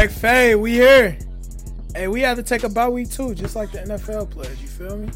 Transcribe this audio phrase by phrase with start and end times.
[0.00, 1.18] McFay, we here.
[1.94, 4.58] Hey, we had to take a bye week too, just like the NFL players.
[4.62, 5.10] You feel me?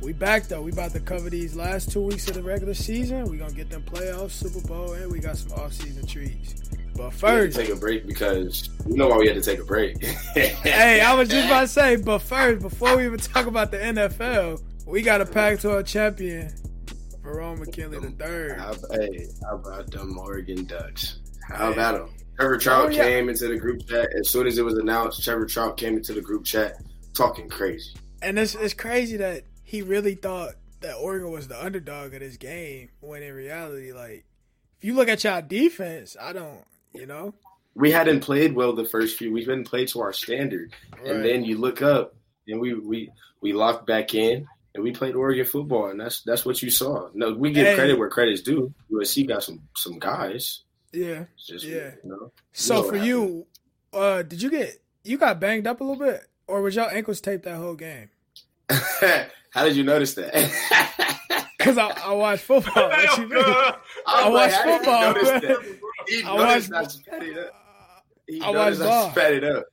[0.00, 0.62] We back though.
[0.62, 3.24] We about to cover these last two weeks of the regular season.
[3.24, 6.54] We gonna get them playoffs, Super Bowl, and we got some off season treats.
[6.94, 10.00] But first, take a break because you know why we had to take a break.
[10.04, 13.78] hey, I was just about to say, but first, before we even talk about the
[13.78, 16.52] NFL, we got a pack to our champion,
[17.24, 18.60] Verone McKinley the third.
[18.92, 21.18] Hey, how about them Oregon Ducks?
[21.48, 22.10] How about them?
[22.38, 23.02] Trevor Trout oh, yeah.
[23.02, 25.22] came into the group chat as soon as it was announced.
[25.24, 26.80] Trevor Trout came into the group chat
[27.12, 32.14] talking crazy, and it's it's crazy that he really thought that Oregon was the underdog
[32.14, 34.24] of this game when in reality, like
[34.78, 37.34] if you look at y'all defense, I don't, you know.
[37.74, 39.32] We hadn't played well the first few.
[39.32, 41.10] We've been played to our standard, right.
[41.10, 42.14] and then you look up
[42.46, 43.10] and we we
[43.40, 47.08] we locked back in and we played Oregon football, and that's that's what you saw.
[47.14, 47.74] No, we give hey.
[47.74, 48.72] credit where credit's due.
[48.92, 50.62] USC got some some guys.
[50.92, 51.92] Yeah, just, yeah.
[52.02, 53.46] You know, so for you,
[53.92, 57.20] uh, did you get you got banged up a little bit, or was y'all ankles
[57.20, 58.10] taped that whole game?
[58.70, 60.34] How did you notice that?
[61.58, 62.72] Because I, I watch football.
[62.76, 63.74] I,
[64.06, 65.14] I watch football.
[66.06, 66.70] He I watch.
[66.70, 66.96] Not
[68.28, 69.10] he I watch ball.
[69.10, 69.64] Spat it up.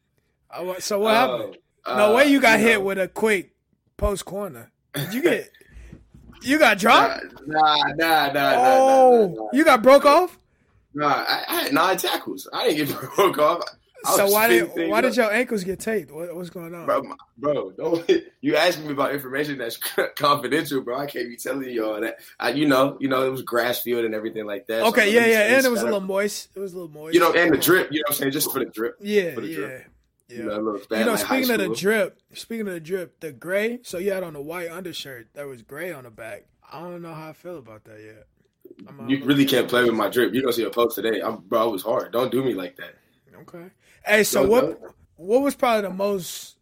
[0.50, 1.58] I watch, so what uh, happened?
[1.86, 2.86] Uh, no way you got you hit know.
[2.86, 3.54] with a quick
[3.98, 4.72] post corner.
[4.94, 5.52] Did you get?
[6.42, 7.24] You got dropped?
[7.46, 10.38] Nah, nah, nah, oh, nah, nah, nah, you got broke off?
[10.96, 12.48] Nah, I, I had nine tackles.
[12.52, 13.64] I didn't get broke off.
[14.16, 15.04] So why did why up.
[15.04, 16.12] did your ankles get taped?
[16.12, 17.02] What, what's going on, bro?
[17.38, 19.78] Bro, don't you ask me about information that's
[20.16, 21.00] confidential, bro?
[21.00, 22.20] I can't be telling you all that.
[22.40, 24.84] I, you know, you know, it was grass field and everything like that.
[24.84, 26.50] Okay, so yeah, yeah, and it was a little moist.
[26.56, 27.16] It was a little moist.
[27.16, 27.92] You know, and the drip.
[27.92, 28.98] You know, what I'm saying just for the drip.
[29.02, 29.56] Yeah, for the yeah.
[29.56, 29.86] Drip.
[30.28, 30.38] Yeah.
[30.38, 33.80] You know, you know speaking of the drip, speaking of the drip, the gray.
[33.84, 36.46] So you had on the white undershirt that was gray on the back.
[36.72, 38.28] I don't know how I feel about that yet.
[39.08, 40.34] You really can't play with my drip.
[40.34, 41.22] You don't see a post today.
[41.22, 42.12] I'm, bro, it was hard.
[42.12, 42.96] Don't do me like that.
[43.42, 43.70] Okay.
[44.06, 44.80] Hey, so what?
[45.18, 46.58] What was probably the most?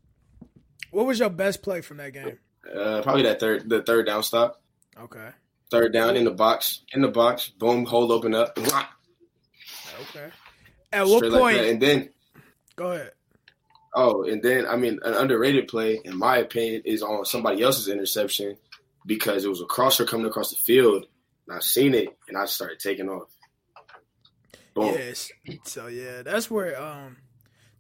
[0.92, 2.38] What was your best play from that game?
[2.72, 4.62] Uh, probably that third, the third down stop.
[5.00, 5.30] Okay.
[5.72, 8.58] Third down in the box, in the box, boom, hold open up.
[8.58, 10.30] Okay.
[10.92, 11.58] At what point?
[11.58, 12.10] Like and then,
[12.76, 13.12] go ahead.
[13.96, 17.88] Oh, and then I mean, an underrated play, in my opinion, is on somebody else's
[17.88, 18.58] interception
[19.06, 21.08] because it was a crosser coming across the field.
[21.48, 23.30] And I seen it, and I started taking off.
[24.74, 24.86] Boom.
[24.86, 25.31] Yes.
[25.66, 27.18] So yeah, that's where um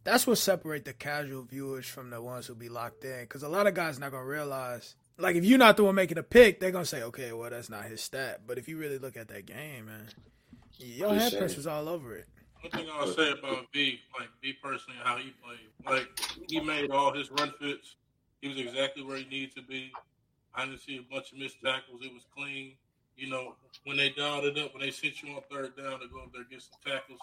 [0.03, 3.21] that's what separate the casual viewers from the ones who be locked in.
[3.21, 6.17] Because a lot of guys not gonna realize, like, if you're not the one making
[6.17, 8.41] a pick, they're gonna say, okay, well, that's not his stat.
[8.45, 10.07] But if you really look at that game, man,
[10.77, 12.27] your head press was all over it.
[12.61, 16.07] One thing I'll say about V, like V personally, how he played, like
[16.47, 17.95] he made all his run fits.
[18.41, 19.91] He was exactly where he needed to be.
[20.53, 22.01] I didn't see a bunch of missed tackles.
[22.03, 22.75] It was clean.
[23.15, 26.07] You know, when they dialed it up, when they sent you on third down to
[26.07, 27.19] go up there get some tackles,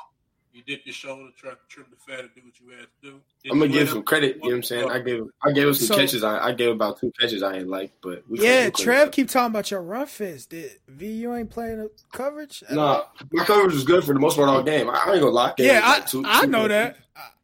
[0.52, 3.10] you dip your shoulder, try to trim the fat, and do what you had to
[3.10, 3.20] do.
[3.42, 4.36] Did I'm gonna give some credit.
[4.36, 4.90] You know what I'm saying?
[4.90, 6.24] I gave I gave him some so, catches.
[6.24, 8.70] I, I gave about two catches I ain't like, but yeah.
[8.70, 10.46] Trev keep talking about your run fits.
[10.46, 12.64] Did V you ain't playing the coverage?
[12.70, 14.90] Nah, my coverage was good for the most part all game.
[14.90, 15.54] I, I ain't gonna lie.
[15.58, 16.96] Yeah, I, like two, I two know catches.
[16.96, 16.96] that.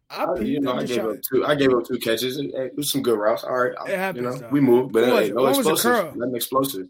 [0.08, 1.44] I, I, you know, I gave him two.
[1.44, 2.38] I gave him two catches.
[2.38, 3.44] And, it was some good routes.
[3.44, 4.48] All right, it happens, you know, though.
[4.50, 6.16] we moved, but what, hey, no explosive.
[6.16, 6.88] Nothing explosive.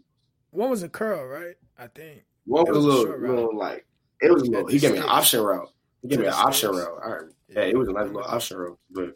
[0.51, 1.55] One was a curl, right?
[1.77, 2.23] I think.
[2.45, 3.85] One was, was a little, little like
[4.21, 4.67] it was a little.
[4.67, 5.69] He gave me an option route.
[6.01, 6.99] He gave me an option route.
[7.03, 7.31] All right.
[7.49, 8.79] Yeah, it was a nice little option route.
[8.91, 9.15] But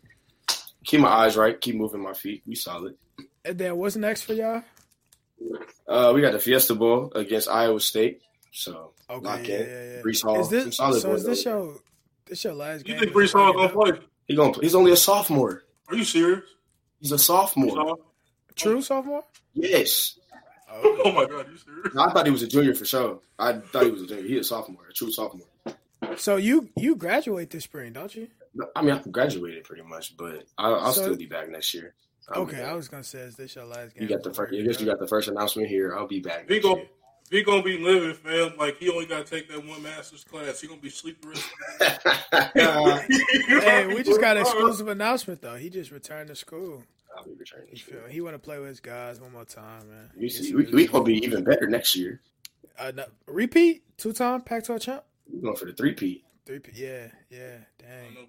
[0.83, 2.43] keep my eyes right, keep moving my feet.
[2.45, 2.95] We solid.
[3.45, 4.63] And then what's next for y'all?
[5.87, 8.21] Uh, we got the Fiesta Bowl against Iowa State.
[8.51, 9.61] So okay, lock yeah, in.
[9.61, 10.01] Yeah, yeah.
[10.01, 10.39] Breece Hall.
[10.41, 11.75] Is this, so is this your
[12.25, 12.95] this your last you game?
[12.95, 13.91] You think Breece Hall gonna play?
[14.27, 15.63] He gonna he's only a sophomore.
[15.87, 16.43] Are you serious?
[16.99, 17.97] He's a sophomore.
[18.55, 19.23] True sophomore?
[19.53, 20.19] Yes.
[20.73, 21.93] Oh, oh my god, you serious?
[21.93, 23.19] No, I thought he was a junior for sure.
[23.37, 24.23] I thought he was a junior.
[24.23, 25.47] He's a sophomore, a true sophomore.
[26.17, 28.27] So you you graduate this spring, don't you?
[28.75, 31.93] I mean, I graduated pretty much, but I'll, I'll so, still be back next year.
[32.29, 34.03] I'll okay, I was gonna say, is this your last game?
[34.03, 34.53] You got the first.
[34.53, 35.95] I guess you got the first announcement here.
[35.95, 36.49] I'll be back.
[36.49, 36.81] We go.
[37.31, 38.57] He gonna be living, fam.
[38.57, 40.59] Like he only gotta take that one master's class.
[40.59, 41.31] He gonna be sleeping.
[41.79, 42.99] uh,
[43.47, 45.55] hey, we just got an exclusive announcement though.
[45.55, 46.83] He just returned to school.
[47.17, 48.09] I'll be returning.
[48.09, 50.09] He want to play with his guys one more time, man.
[50.17, 52.19] You see, we, we gonna be even better next year.
[52.77, 55.03] Uh, no, repeat two time Pac-12 champ.
[55.31, 56.25] We're going for the three P.
[56.45, 56.71] Three P.
[56.75, 57.57] Yeah, yeah.
[57.79, 58.27] Dang.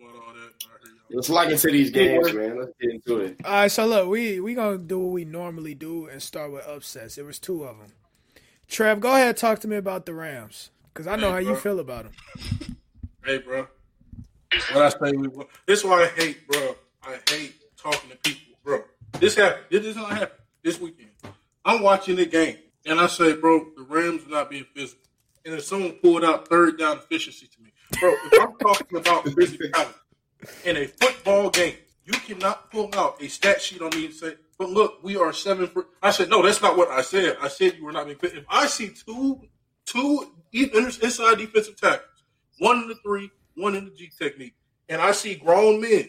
[1.10, 2.56] Let's lock into these games, man.
[2.56, 3.37] Let's get into it.
[3.44, 6.64] All right, so look, we we gonna do what we normally do and start with
[6.69, 7.16] upsets.
[7.16, 7.88] There was two of them.
[8.73, 11.51] Trev, go ahead, talk to me about the Rams because I know hey, how bro.
[11.51, 12.77] you feel about them.
[13.23, 13.67] Hey, bro.
[14.73, 15.29] What I say, we,
[15.67, 16.75] this is why I hate, bro.
[17.03, 18.83] I hate talking to people, bro.
[19.21, 19.67] This happened.
[19.71, 21.11] This is not happened this weekend.
[21.65, 25.05] I'm watching the game, and I say, bro, the Rams are not being physical.
[25.45, 29.25] And if someone pulled out third down efficiency to me, bro, if I'm talking about
[29.27, 29.95] physicality,
[30.65, 31.75] in a football game.
[32.05, 35.32] You cannot pull out a stat sheet on me and say, "But look, we are
[35.32, 37.37] seven for." I said, "No, that's not what I said.
[37.40, 39.49] I said you were not being fit." If I see two
[39.84, 42.25] two inside defensive tackles,
[42.58, 44.54] one in the three, one in the G technique,
[44.88, 46.08] and I see grown men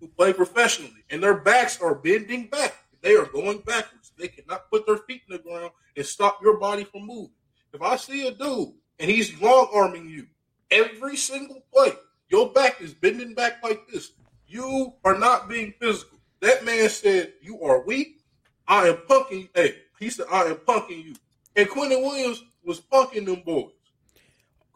[0.00, 2.74] who play professionally, and their backs are bending back.
[3.00, 4.12] They are going backwards.
[4.16, 7.34] They cannot put their feet in the ground and stop your body from moving.
[7.72, 10.26] If I see a dude and he's long arming you
[10.70, 11.92] every single play,
[12.28, 14.12] your back is bending back like this.
[14.46, 16.13] You are not being physical.
[16.44, 18.20] That man said you are weak.
[18.68, 19.40] I am punking.
[19.40, 19.48] You.
[19.54, 21.14] Hey, he said I am punking you.
[21.56, 23.72] And Quinnen Williams was punking them boys.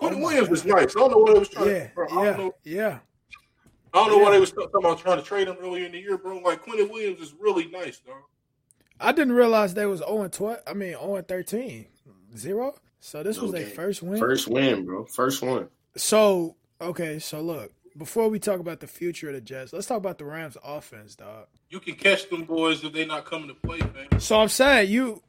[0.00, 0.96] Quinnen oh Williams was nice.
[0.96, 1.68] I don't know what they was trying.
[1.68, 2.98] Yeah, to, bro, yeah, know, yeah.
[3.92, 4.22] I don't know yeah.
[4.22, 6.38] why they was talking about trying to trade him earlier in the year, bro.
[6.38, 8.16] Like Quinnen Williams is really nice, dog.
[8.98, 10.60] I didn't realize they was 0 12.
[10.66, 11.86] I mean 0 13.
[12.34, 12.76] Zero.
[13.00, 14.18] So this was their first win.
[14.18, 15.04] First win, bro.
[15.04, 15.68] First one.
[15.96, 19.98] So okay, so look, before we talk about the future of the Jets, let's talk
[19.98, 21.46] about the Rams offense, dog.
[21.68, 24.20] You can catch them boys if they not coming to play, man.
[24.20, 25.22] So I'm saying you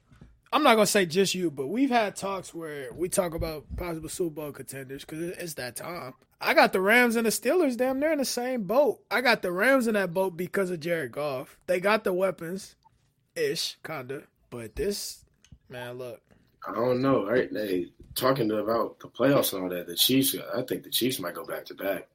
[0.52, 4.10] I'm not gonna say just you, but we've had talks where we talk about possible
[4.10, 6.14] Super Bowl contenders because it's that time.
[6.42, 7.78] I got the Rams and the Steelers.
[7.78, 9.04] Damn, they're in the same boat.
[9.12, 11.60] I got the Rams in that boat because of Jared Goff.
[11.68, 12.76] They got the weapons,
[13.36, 14.24] ish, kinda.
[14.50, 15.24] But this,
[15.70, 16.22] man, look.
[16.68, 17.28] I don't know.
[17.28, 17.54] Right?
[17.54, 19.86] They talking about the playoffs and all that.
[19.86, 20.36] The Chiefs.
[20.56, 22.08] I think the Chiefs might go back to back.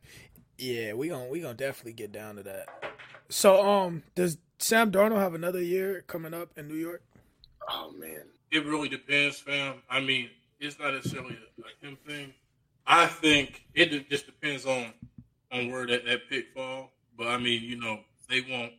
[0.58, 2.68] Yeah, we gonna we gonna definitely get down to that.
[3.28, 7.02] So, um, does Sam Darnold have another year coming up in New York?
[7.68, 9.76] Oh man, it really depends, fam.
[9.90, 10.30] I mean,
[10.60, 12.32] it's not necessarily a, a him thing.
[12.86, 14.92] I think it just depends on
[15.50, 16.92] on where that, that pick fall.
[17.16, 18.72] But I mean, you know, they want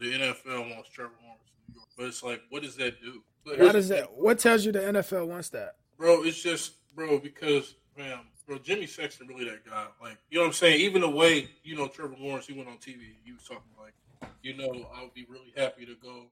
[0.00, 3.22] the NFL wants Trevor Lawrence in New York, but it's like, what does that do?
[3.44, 4.12] But Why does that?
[4.12, 6.24] What tells you the NFL wants that, bro?
[6.24, 9.86] It's just, bro, because man, bro, Jimmy Sexton really that guy.
[10.00, 10.80] Like, you know what I'm saying?
[10.80, 13.94] Even the way you know Trevor Lawrence, he went on TV, he was talking like,
[14.42, 16.26] you know, I would be really happy to go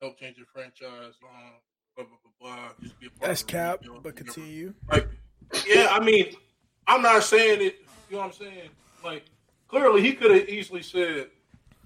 [0.00, 1.14] help change the franchise.
[1.22, 1.52] Um,
[1.96, 2.68] blah blah blah blah.
[2.82, 4.74] Just be a part That's cap, but continue.
[4.90, 5.08] Like,
[5.66, 6.34] yeah, I mean,
[6.86, 7.76] I'm not saying it.
[8.08, 8.70] You know what I'm saying?
[9.04, 9.24] Like,
[9.68, 11.28] clearly he could have easily said,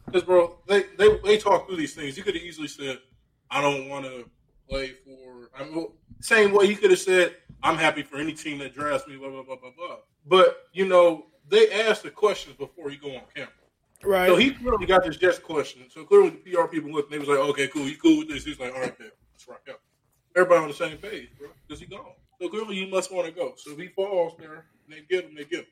[0.06, 2.16] because bro, they they they talk through these things.
[2.16, 2.98] He could have easily said,
[3.50, 4.28] I don't want to
[4.68, 5.50] play for.
[5.56, 5.88] I mean,
[6.20, 9.16] same way he could have said, I'm happy for any team that drafts me.
[9.16, 9.96] Blah blah blah blah blah.
[10.26, 13.50] But you know, they ask the questions before he go on camera.
[14.02, 14.28] Right.
[14.28, 15.82] So he clearly got this just question.
[15.88, 18.28] So clearly the PR people looked and they was like, okay, cool, you cool with
[18.28, 18.44] this?
[18.44, 19.80] He's like, all right, there, let's rock out.
[20.36, 21.48] Everybody on the same page, bro.
[21.66, 22.12] Because he gone.
[22.40, 23.54] So clearly you must want to go.
[23.56, 25.66] So if he falls there, they get him, they get him.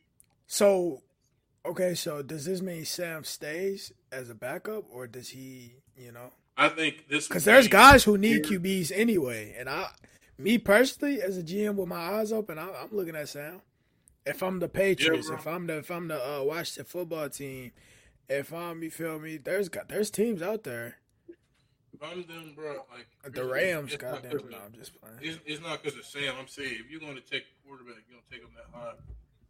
[0.46, 1.02] So,
[1.66, 6.30] okay, so does this mean Sam stays as a backup, or does he, you know?
[6.56, 8.58] I think this because there's guys who need here.
[8.58, 9.88] QBs anyway, and I,
[10.42, 13.60] me personally, as a GM with my eyes open, I, am looking at Sam.
[14.26, 17.72] If I'm the Patriots, yeah, if I'm the if I'm the uh, Washington football team,
[18.28, 20.98] if I'm you feel me, there's got there's teams out there
[21.92, 25.18] If I'm them, bro, like the Rams, goddamn, no, I'm just playing.
[25.22, 26.34] It's, it's not because of Sam.
[26.38, 28.70] I'm saying if you're going to take a quarterback, you're going to take them that
[28.70, 28.94] high.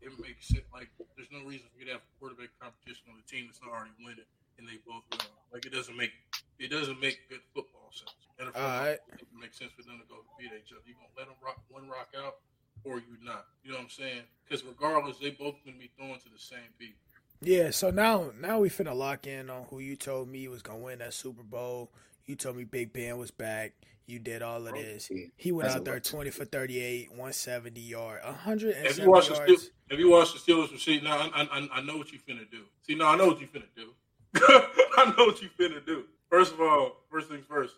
[0.01, 3.21] It makes it like there's no reason for you to have a quarterback competition on
[3.21, 5.21] the team that's not already winning, and they both win.
[5.53, 6.13] Like it doesn't make
[6.59, 8.22] it doesn't make good football sense.
[8.41, 10.83] NFL, All right, it makes sense for them to go beat each other.
[10.87, 12.37] You gonna let them rock one rock out,
[12.85, 13.47] or you not?
[13.63, 14.23] You know what I'm saying?
[14.45, 16.99] Because regardless, they both gonna be throwing to the same people.
[17.41, 20.79] Yeah, so now now we finna lock in on who you told me was gonna
[20.79, 21.91] win that Super Bowl.
[22.27, 23.73] You told me Big Ben was back.
[24.07, 25.11] You did all of this.
[25.37, 29.11] He went That's out there twenty for thirty eight, one seventy yard, hundred and seventy
[29.11, 29.29] yards.
[29.29, 31.03] The, Steelers, have you watched the Steelers receipt?
[31.03, 32.65] Now I, I, I know what you finna do.
[32.87, 33.91] See, now I know what you finna do.
[34.37, 36.05] I know what you finna do.
[36.31, 37.75] First of all, first things first.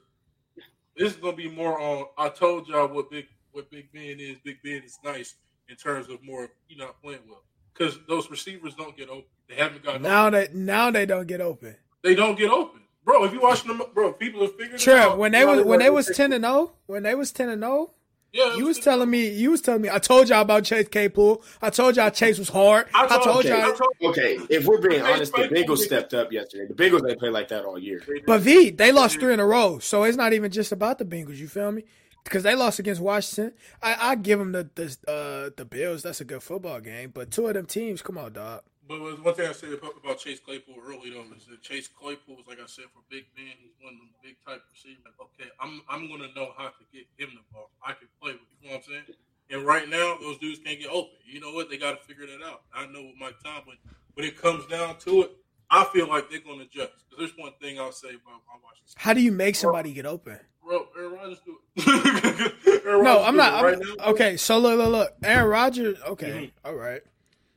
[0.97, 2.07] This is gonna be more on.
[2.17, 4.39] I told y'all what big what Big Ben is.
[4.45, 5.35] Big Ben is nice
[5.69, 6.51] in terms of more.
[6.69, 9.25] You not playing well because those receivers don't get open.
[9.49, 10.29] They haven't got now.
[10.29, 10.41] Open.
[10.41, 11.77] They now they don't get open.
[12.03, 12.83] They don't get open.
[13.05, 15.19] Bro, if you watching them, bro, people have figured Trip, out.
[15.19, 17.63] when they was when they was ten and zero, oh, when they was ten and
[17.63, 17.91] zero, oh,
[18.35, 19.89] yeah, you was telling me, you was telling me.
[19.89, 21.41] I told y'all about Chase Claypool.
[21.63, 22.89] I told y'all Chase was hard.
[22.93, 24.11] I told, I told okay, y'all.
[24.11, 26.67] Okay, if we're being honest, the Bengals stepped up yesterday.
[26.67, 28.03] The Bengals they played like that all year.
[28.27, 31.05] But V, they lost three in a row, so it's not even just about the
[31.05, 31.37] Bengals.
[31.37, 31.85] You feel me?
[32.25, 33.53] Because they lost against Washington.
[33.81, 36.03] I, I give them the the uh, the Bills.
[36.03, 37.13] That's a good football game.
[37.15, 38.63] But two of them teams, come on, dog.
[38.87, 42.47] But one thing I said about Chase Claypool early though is that Chase Claypool is
[42.47, 45.15] like I said for Big man, he's one of them big type receivers.
[45.21, 47.71] Okay, I'm I'm gonna know how to get him the ball.
[47.81, 48.69] I can play with you.
[48.69, 49.17] know what I'm saying?
[49.51, 51.17] And right now, those dudes can't get open.
[51.27, 51.71] You know what?
[51.71, 52.63] They got to figure that out.
[52.75, 53.77] I know with Mike Tomlin,
[54.15, 55.33] when it comes down to it,
[55.71, 56.93] I feel like they're going to adjust.
[57.11, 58.95] Because there's one thing I'll say about my Washington.
[58.97, 60.39] How do you make somebody get open?
[60.65, 62.85] Bro, Aaron Rodgers do it.
[62.87, 63.53] no, I'm not.
[63.53, 65.13] I'm, right okay, so look, look, look.
[65.23, 65.99] Aaron Rodgers.
[66.09, 66.67] Okay, mm-hmm.
[66.67, 67.03] all right.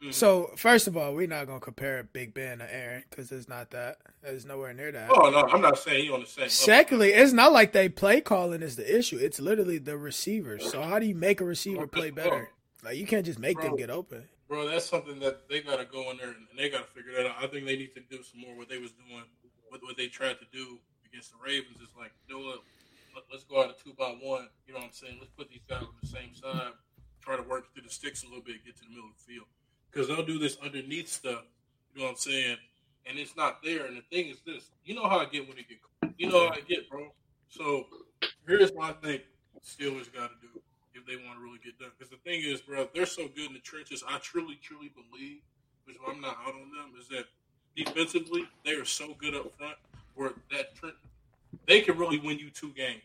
[0.01, 0.11] Mm-hmm.
[0.11, 3.71] So first of all, we're not gonna compare Big Ben to Aaron because it's not
[3.71, 3.97] that.
[4.21, 5.09] It's nowhere near that.
[5.09, 6.49] Oh no, I'm not saying you on the same.
[6.49, 7.23] Secondly, level.
[7.23, 9.17] it's not like they play calling is the issue.
[9.17, 10.71] It's literally the receivers.
[10.71, 12.49] So how do you make a receiver play better?
[12.83, 14.23] Like you can't just make bro, them get open.
[14.47, 17.35] Bro, that's something that they gotta go in there and they gotta figure that out.
[17.41, 19.23] I think they need to do some more what they was doing,
[19.69, 20.77] what what they tried to do
[21.09, 22.59] against the Ravens is like, you know what,
[23.31, 24.47] let's go out of two by one.
[24.67, 25.17] You know what I'm saying?
[25.19, 26.77] Let's put these guys on the same side,
[27.19, 29.33] try to work through the sticks a little bit, get to the middle of the
[29.33, 29.47] field.
[29.91, 31.43] Because they'll do this underneath stuff.
[31.93, 32.57] You know what I'm saying?
[33.05, 33.85] And it's not there.
[33.85, 35.77] And the thing is this: you know how I get when it get,
[36.17, 37.11] you know how I get, bro.
[37.49, 37.85] So
[38.45, 39.23] here's what I think
[39.65, 40.61] Steelers got to do
[40.93, 41.91] if they want to really get done.
[41.97, 44.03] Because the thing is, bro, they're so good in the trenches.
[44.07, 45.39] I truly, truly believe,
[45.85, 47.25] which I'm not out on them, is that
[47.75, 49.77] defensively they are so good up front
[50.15, 50.73] where that
[51.67, 53.01] they can really win you two games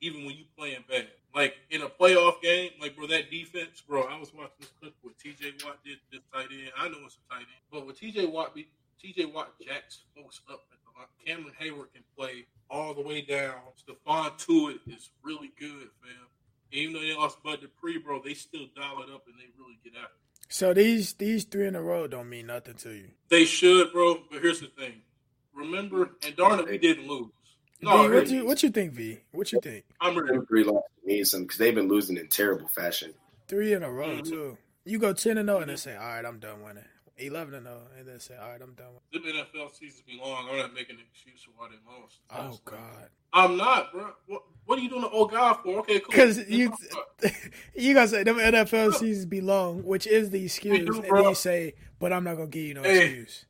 [0.00, 1.08] even when you playing bad.
[1.34, 4.02] Like in a playoff game, like bro, that defense, bro.
[4.02, 5.54] I was watching this clip with T.J.
[5.64, 6.70] Watt did this tight end.
[6.78, 8.26] I know it's a tight end, but with T.J.
[8.26, 8.68] Watt, be
[9.00, 9.24] T.J.
[9.26, 11.08] Watt jacks folks up at the line.
[11.26, 13.54] Cameron Heyward can play all the way down.
[13.76, 16.28] Stephon Tuitt is really good, fam.
[16.70, 19.78] even though they lost Bud Dupree, bro, they still dial it up and they really
[19.82, 20.10] get out.
[20.48, 23.08] So these these three in a row don't mean nothing to you.
[23.28, 24.20] They should, bro.
[24.30, 25.02] But here's the thing.
[25.52, 27.30] Remember, and darn it, we didn't lose.
[27.84, 29.18] No, v, what you what you think, V?
[29.32, 29.84] What you think?
[30.00, 30.38] I'm ready.
[30.48, 33.14] Three losses means something because they've been losing in terrible fashion.
[33.48, 34.22] Three in a row mm-hmm.
[34.30, 34.58] too.
[34.84, 36.84] You go ten and zero, oh and then say, "All right, I'm done winning."
[37.16, 39.36] Eleven and zero, oh, and then say, "All right, I'm done." Winning.
[39.36, 40.48] The NFL seasons be long.
[40.50, 42.18] I'm not making an excuse for why they lost.
[42.30, 44.10] Oh God, I'm not, bro.
[44.26, 45.80] What, what are you doing the old guy for?
[45.80, 46.10] Okay, cool.
[46.10, 46.72] Because you
[47.74, 51.24] you guys say them NFL seasons be long, which is the excuse, do, and then
[51.24, 53.04] you say, "But I'm not gonna give you no hey.
[53.04, 53.44] excuse."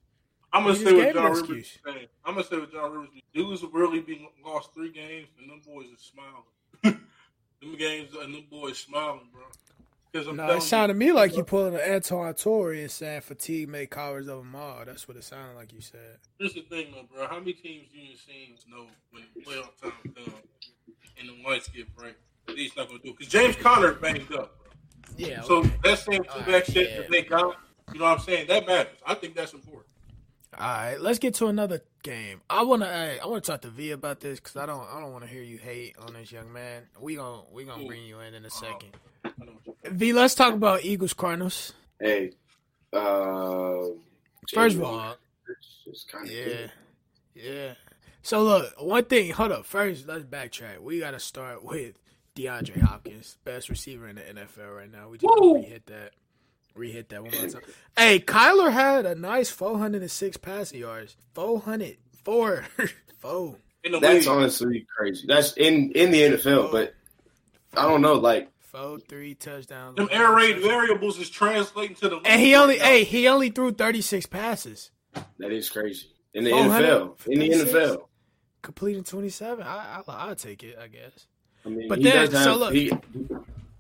[0.55, 1.79] I'm gonna say with John Rivers.
[2.25, 3.09] I'm gonna say with John Rivers.
[3.35, 6.45] Dudes really been lost three games, and them boys are smiling.
[7.61, 9.43] them games and them boys smiling, bro.
[10.33, 13.91] No, it sounded to me like you pulling an Antoine Torre and saying fatigue made
[13.91, 14.85] cowards of them all.
[14.87, 16.19] That's what it sounded like you said.
[16.39, 17.27] Here's the thing, though, bro.
[17.27, 20.37] How many teams do you seen know when the playoff time comes
[21.19, 22.15] and the lights get bright?
[22.47, 24.73] He's not gonna do because James Conner banged up, bro.
[25.17, 25.43] Yeah.
[25.43, 25.73] So okay.
[25.83, 26.97] that same two back right, shit yeah.
[26.99, 27.57] that they got,
[27.93, 28.47] you know what I'm saying?
[28.47, 28.99] That matters.
[29.05, 29.87] I think that's important.
[30.59, 32.41] All right, let's get to another game.
[32.49, 35.13] I wanna, I, I wanna talk to V about this because I don't, I don't
[35.13, 36.83] want to hear you hate on this young man.
[37.01, 38.97] We gonna, we gonna bring you in in a second.
[39.85, 41.73] V, let's talk about Eagles Cardinals.
[42.01, 42.33] Hey,
[42.93, 43.79] uh,
[44.53, 45.17] first of all,
[46.27, 46.67] yeah,
[47.35, 47.75] yeah.
[48.23, 49.31] So look, one thing.
[49.33, 49.67] Hold up.
[49.67, 50.81] First, let's backtrack.
[50.81, 51.99] We got to start with
[52.37, 55.11] DeAndre Hopkins, best receiver in the NFL right now.
[55.11, 56.13] We just hit that.
[56.77, 57.63] Rehit that one more time.
[57.97, 61.17] hey, Kyler had a nice 406 passing yards.
[61.35, 61.99] 400.
[62.25, 62.65] Four.
[63.19, 63.57] Four.
[64.01, 65.27] That's honestly crazy.
[65.27, 66.95] That's in, in the NFL, but
[67.77, 69.97] I don't know, like four, three touchdowns.
[69.97, 73.73] Them air raid variables is translating to the And he only hey, he only threw
[73.73, 74.91] 36 passes.
[75.39, 76.07] That is crazy.
[76.33, 77.27] In the NFL.
[77.27, 78.07] In the NFL.
[78.63, 79.65] Completing 27.
[79.65, 81.27] I, I I'll take it, I guess.
[81.65, 82.93] I mean, but then have, so look, he,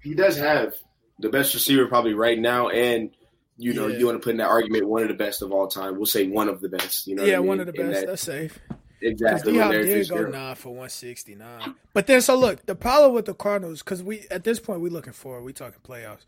[0.02, 0.74] he does have
[1.18, 3.10] the best receiver probably right now, and
[3.56, 3.98] you know yeah.
[3.98, 5.96] you want to put in that argument one of the best of all time.
[5.96, 7.06] We'll say one of the best.
[7.06, 7.46] You know, yeah, I mean?
[7.46, 8.00] one of the best.
[8.00, 8.58] That, That's safe.
[9.00, 9.52] Exactly.
[9.52, 11.74] Because did go nine for one sixty nine.
[11.92, 14.90] But then, so look, the problem with the Cardinals because we at this point we
[14.90, 16.24] looking for we talking playoffs.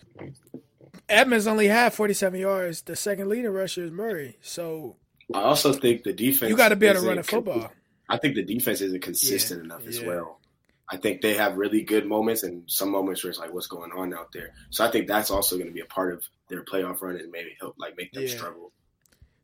[1.09, 2.83] Edmonds only had forty seven yards.
[2.83, 4.37] The second leading rusher is Murray.
[4.43, 4.97] So
[5.33, 6.51] I also think the defense.
[6.51, 7.73] You got to be able to run a football.
[8.09, 10.07] I think the defense isn't consistent yeah, enough as yeah.
[10.07, 10.41] well.
[10.89, 13.91] I think they have really good moments and some moments where it's like, what's going
[13.93, 14.53] on out there?
[14.71, 17.31] So I think that's also going to be a part of their playoff run and
[17.33, 18.37] maybe help like make them yeah.
[18.37, 18.73] struggle.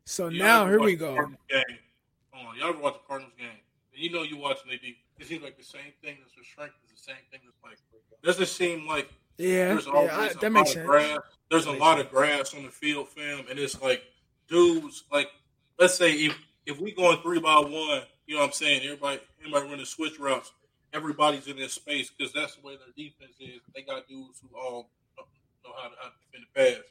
[0.05, 1.15] So y'all now here we go.
[1.15, 1.63] Game.
[2.31, 3.49] Hold on, y'all ever watch the Cardinals game?
[3.93, 6.73] And you know you watching they it seems like the same thing that's for strength
[6.85, 7.77] is the same thing that's like
[8.23, 10.85] doesn't seem like yeah, there's always yeah, I, that makes sense.
[10.85, 11.19] Grass.
[11.49, 12.07] There's a lot sense.
[12.07, 14.03] of grass on the field, fam, and it's like
[14.47, 15.27] dudes like
[15.79, 19.19] let's say if if we going three by one, you know what I'm saying, everybody
[19.39, 20.51] everybody running switch routes
[20.93, 23.61] everybody's in this space because that's the way their defense is.
[23.75, 24.89] They got dudes who um, all
[25.65, 26.83] know how to, how to defend the pass.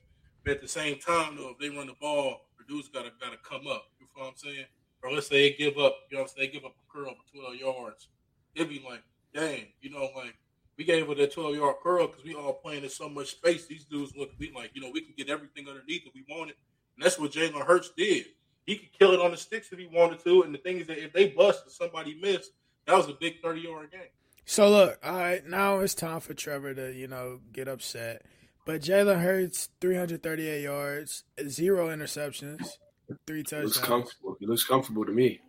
[0.45, 3.39] But at the same time, though, if they run the ball, the dudes gotta gotta
[3.49, 3.87] come up.
[4.01, 4.67] You know what I'm saying?
[5.03, 6.93] Or let's say they give up, you know, what I'm saying, they give up a
[6.93, 8.09] curl for 12 yards.
[8.55, 9.03] It'd be like,
[9.35, 10.35] dang, you know, like
[10.79, 13.67] we gave it that 12 yard curl because we all playing in so much space.
[13.67, 16.57] These dudes look we like, you know, we can get everything underneath if we wanted.
[16.97, 18.27] And that's what Jalen Hurts did.
[18.65, 20.43] He could kill it on the sticks if he wanted to.
[20.43, 22.53] And the thing is that if they bust and somebody missed,
[22.87, 24.01] that was a big 30 yard game.
[24.45, 28.23] So look, all right, now it's time for Trevor to, you know, get upset.
[28.65, 32.79] But Jalen Hurts, 338 yards, zero interceptions,
[33.27, 33.63] three touchdowns.
[33.63, 34.37] It looks comfortable.
[34.41, 35.41] It looks comfortable to me.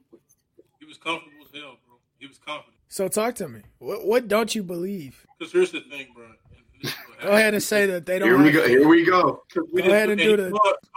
[0.79, 1.97] He was comfortable as hell, bro.
[2.17, 2.77] He was confident.
[2.89, 3.61] So talk to me.
[3.79, 5.25] What what don't you believe?
[5.37, 6.27] Because here's the thing, bro.
[7.21, 8.27] Go ahead and say that they don't.
[8.27, 8.67] Here we go.
[8.67, 9.43] Here we go.
[9.55, 10.51] Go ahead and do the.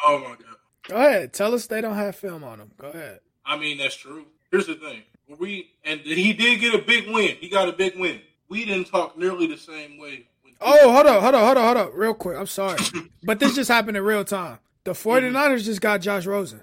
[0.05, 0.57] Oh my god.
[0.89, 1.33] Go ahead.
[1.33, 2.71] Tell us they don't have film on them.
[2.77, 3.21] Go ahead.
[3.45, 4.27] I mean, that's true.
[4.51, 5.03] Here's the thing.
[5.39, 7.37] We and he did get a big win.
[7.41, 8.21] He got a big win.
[8.49, 10.29] We didn't talk nearly the same way.
[10.61, 11.99] Oh, hold on, hold on, hold on, hold on.
[11.99, 12.39] Real quick.
[12.39, 12.79] I'm sorry.
[13.23, 14.59] but this just happened in real time.
[14.85, 15.57] The 49ers mm-hmm.
[15.59, 16.63] just got Josh Rosen.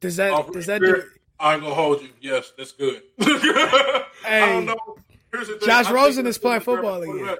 [0.00, 1.02] Does that oh, does that do
[1.38, 2.08] I'm gonna hold you.
[2.20, 3.02] Yes, that's good.
[3.18, 3.24] hey,
[4.24, 4.96] I don't know.
[5.32, 5.68] Here's the thing.
[5.68, 7.36] Josh Rosen is playing football again.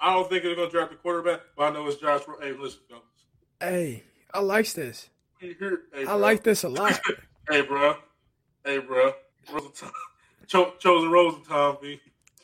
[0.00, 2.22] I don't think they're gonna draft the quarterback, but I know it's Josh.
[2.40, 3.02] Hey, listen, fellas.
[3.60, 5.10] Hey, I like this.
[5.38, 5.54] Hey,
[6.06, 6.98] I like this a lot.
[7.50, 7.96] hey, bro.
[8.64, 9.12] Hey, bro.
[9.52, 9.90] Rosenthal.
[10.46, 12.00] Cho- chosen Rosenthal, B.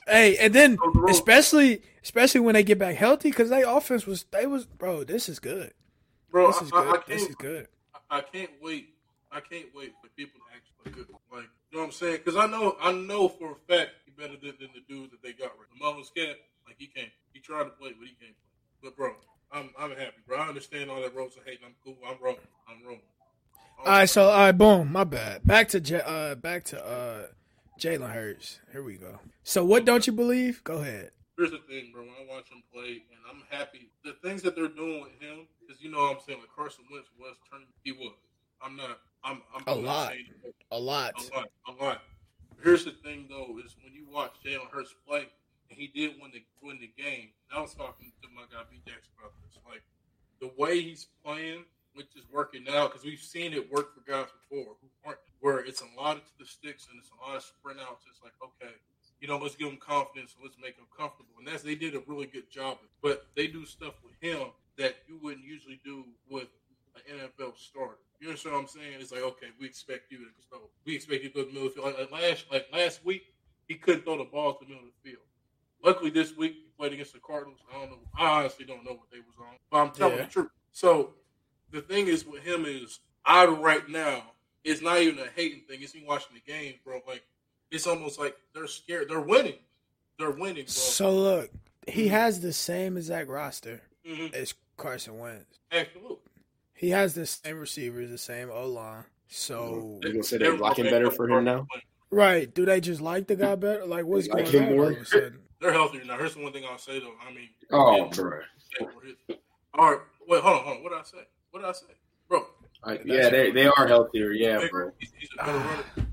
[0.06, 4.46] Hey, and then especially especially when they get back healthy, because they offense was they
[4.46, 5.04] was bro.
[5.04, 5.73] This is good.
[6.30, 6.96] Bro, this is I, good.
[6.96, 7.68] I this is good.
[8.11, 8.90] I can't wait.
[9.32, 11.14] I can't wait for people to actually good.
[11.32, 12.18] Like you know what I'm saying?
[12.25, 15.23] Because I know I know for a fact he better than, than the dude that
[15.23, 15.68] they got right.
[15.73, 17.11] The Marlon Cat, like he can't.
[17.32, 18.90] He tried to play, but he can't play.
[18.90, 19.14] But bro,
[19.50, 20.38] I'm I'm happy, bro.
[20.38, 21.64] I understand all that Rosen hating.
[21.64, 21.96] I'm cool.
[22.06, 22.40] I'm rolling.
[22.68, 23.00] I'm rolling.
[23.78, 24.93] All right, so all right, boom.
[24.93, 25.45] My bad.
[25.45, 27.26] Back to J- uh, back to uh,
[27.78, 28.61] Jalen Hurts.
[28.73, 29.19] Here we go.
[29.43, 30.64] So what don't you believe?
[30.64, 31.11] Go ahead.
[31.37, 32.02] Here's the thing, bro.
[32.02, 33.90] When I watch him play, and I'm happy.
[34.04, 36.85] The things that they're doing with him, because you know what I'm saying, like Carson
[36.90, 37.66] Wentz was turning.
[37.83, 38.14] He was.
[38.62, 39.00] I'm not.
[39.23, 39.43] I'm.
[39.54, 40.14] I'm a lot.
[40.71, 41.14] A lot.
[41.19, 41.49] A lot.
[41.69, 42.02] A lot.
[42.62, 45.26] Here's the thing, though, is when you watch Jalen Hurts play,
[45.69, 47.31] and he did win the win the game.
[47.54, 49.59] I was talking to my guy B Dex about this.
[49.69, 49.83] Like
[50.40, 51.64] the way he's playing,
[51.95, 55.59] which is working now, because we've seen it work for guys before who aren't where
[55.59, 58.05] it's a lot of to the sticks and it's a lot of sprint outs.
[58.11, 58.75] It's like okay,
[59.21, 61.33] you know, let's give them confidence and let's make them comfortable.
[61.39, 62.79] And that's they did a really good job.
[63.03, 66.49] But they do stuff with him that you wouldn't usually do with
[66.97, 67.99] an NFL starter.
[68.21, 68.99] You understand what I'm saying?
[69.01, 70.69] It's like, okay, we expect you to go.
[70.85, 71.95] We expect you to go to the middle of the field.
[71.99, 73.35] Like, like last, like last week,
[73.67, 75.23] he couldn't throw the ball to the middle of the field.
[75.83, 77.59] Luckily, this week he played against the Cardinals.
[77.71, 77.99] I don't know.
[78.17, 80.25] I honestly don't know what they was on, but I'm telling yeah.
[80.25, 80.49] the truth.
[80.73, 81.15] So
[81.75, 84.23] the thing is with him is I right now.
[84.63, 85.80] It's not even a hating thing.
[85.82, 87.00] It's me watching the game, bro.
[87.06, 87.25] Like
[87.71, 89.10] it's almost like they're scared.
[89.10, 89.58] They're winning.
[90.19, 90.67] They're winning, bro.
[90.67, 91.50] So look,
[91.87, 94.34] he has the same exact roster mm-hmm.
[94.34, 95.58] as Carson Wentz.
[95.71, 96.17] Absolutely.
[96.75, 99.04] He has the same receivers, the same O line.
[99.28, 101.67] So they gonna say they're blocking better for him now.
[102.10, 102.52] Right?
[102.54, 103.84] Do they just like the guy better?
[103.84, 104.76] Like what's going like on?
[104.76, 104.97] More?
[105.60, 106.19] They're healthier now.
[106.19, 107.15] Here's the one thing I'll say though.
[107.26, 108.41] I mean, oh, bro.
[109.75, 110.82] All right, wait, hold on, hold on.
[110.84, 111.26] What did I say?
[111.54, 111.95] What did I say,
[112.28, 112.47] bro?
[113.04, 114.32] Yeah, they they are healthier.
[114.32, 114.90] Yeah, bro.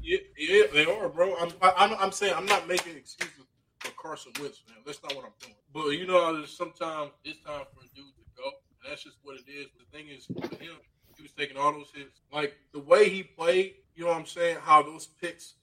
[0.04, 1.36] Yeah, yeah, they are, bro.
[1.38, 3.48] I'm, I'm I'm saying I'm not making excuses
[3.80, 4.78] for Carson Wentz, man.
[4.86, 5.56] That's not what I'm doing.
[5.74, 8.52] But you know, sometimes it's time for a dude to go,
[8.84, 9.66] and that's just what it is.
[9.80, 10.76] The thing is, with him,
[11.18, 12.22] he was taking all those hits.
[12.32, 14.58] Like the way he played, you know what I'm saying?
[14.62, 15.56] How those picks,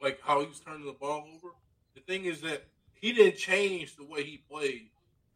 [0.00, 1.48] like how he was turning the ball over.
[1.94, 2.64] The thing is that
[2.94, 4.88] he didn't change the way he played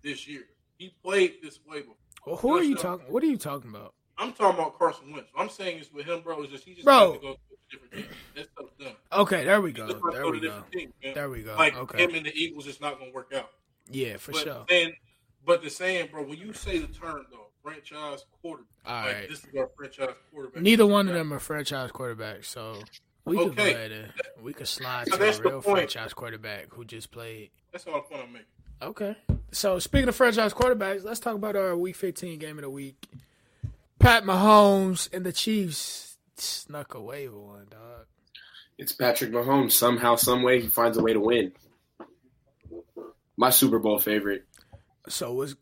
[0.03, 0.45] this year.
[0.79, 1.97] He played this way before.
[2.27, 3.07] Well, who are you talking?
[3.13, 3.95] What are you talking about?
[4.19, 5.31] I'm talking about Carson Wentz.
[5.33, 6.43] What I'm saying is with him, bro.
[6.43, 7.15] Is just he just bro.
[7.15, 8.05] to go to a different team.
[8.37, 8.93] That's done.
[9.13, 9.87] Okay, there we go.
[9.89, 10.63] There we go.
[10.73, 11.57] Team, there we go.
[11.57, 12.05] Like okay.
[12.05, 13.51] him and the Eagles, it's not going to work out.
[13.91, 14.65] Yeah, for but sure.
[14.69, 14.93] Then,
[15.45, 19.29] but the saying, bro, when you say the term though, franchise quarterback, All like, right.
[19.29, 20.63] this is our franchise quarterback.
[20.63, 22.79] Neither one of them are franchise quarterbacks, so
[23.25, 23.49] we okay.
[23.49, 27.51] could go ahead and we could slide to a real franchise quarterback who just played.
[27.73, 28.47] That's all the point I'm making.
[28.83, 29.17] Okay.
[29.53, 33.09] So speaking of franchise quarterbacks, let's talk about our Week 15 game of the week.
[34.01, 38.07] Pat Mahomes and the Chiefs snuck away with one, dog.
[38.79, 39.73] It's Patrick Mahomes.
[39.73, 41.53] Somehow, some way, he finds a way to win.
[43.37, 44.45] My Super Bowl favorite.
[45.09, 45.55] So was,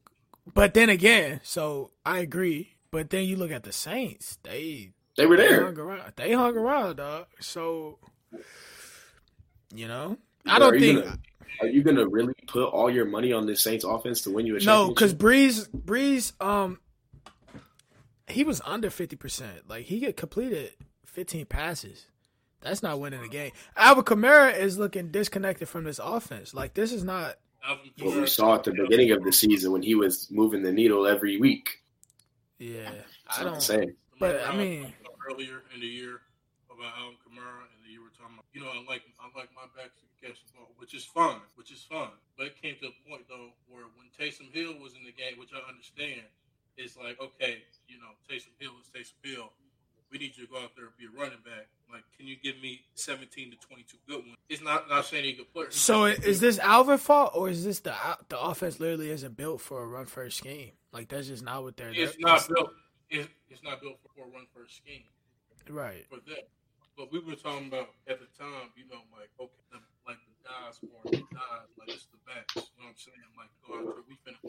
[0.55, 2.77] but then again, so I agree.
[2.91, 5.59] But then you look at the Saints; they they were there.
[5.59, 7.27] They hung around, they hung around dog.
[7.41, 7.99] So
[9.75, 10.17] you know,
[10.51, 11.05] I don't think.
[11.05, 11.19] Gonna,
[11.61, 14.57] are you gonna really put all your money on this Saints offense to win you
[14.57, 14.89] a championship?
[14.89, 14.95] no?
[14.95, 16.81] Because Brees, Brees, um,
[18.29, 19.69] he was under fifty percent.
[19.69, 20.73] Like he get completed
[21.05, 22.07] fifteen passes.
[22.63, 23.53] That's not winning the game.
[23.77, 26.53] Alvin Kamara is looking disconnected from this offense.
[26.55, 27.37] Like this is not.
[27.99, 31.07] What we saw at the beginning of the season when he was moving the needle
[31.07, 31.69] every week.
[32.59, 32.91] Yeah,
[33.29, 33.63] I don't.
[33.63, 33.91] Say.
[34.19, 34.93] But I mean,
[35.31, 36.23] earlier in the year
[36.81, 39.69] about Alvin Kamara, and year we're talking about, you know, I like I like my
[39.77, 42.17] backs to catch the ball, which is fine, which is fine.
[42.41, 45.37] But it came to a point though where when Taysom Hill was in the game,
[45.37, 46.25] which I understand,
[46.81, 49.53] it's like, okay, you know, Taysom Hill is Taysom Hill.
[50.09, 51.69] We need you to go out there and be a running back.
[51.93, 54.39] Like, can you give me 17 to 22 good ones?
[54.49, 55.67] It's not not saying he could play.
[55.71, 57.95] So is this Alvin fault or is this the
[58.29, 60.73] the offense literally isn't built for a run first scheme?
[60.93, 61.93] Like that's just not what they're.
[61.93, 62.71] It's not built.
[63.11, 65.05] It's, it's not built for a run first scheme.
[65.69, 66.07] Right.
[66.09, 66.49] For that.
[67.01, 70.37] But we were talking about at the time, you know, like okay, the, like the
[70.45, 72.69] guys for the guys, like it's the backs.
[72.77, 73.17] You know what I'm saying?
[73.41, 74.41] Like go out there, we finna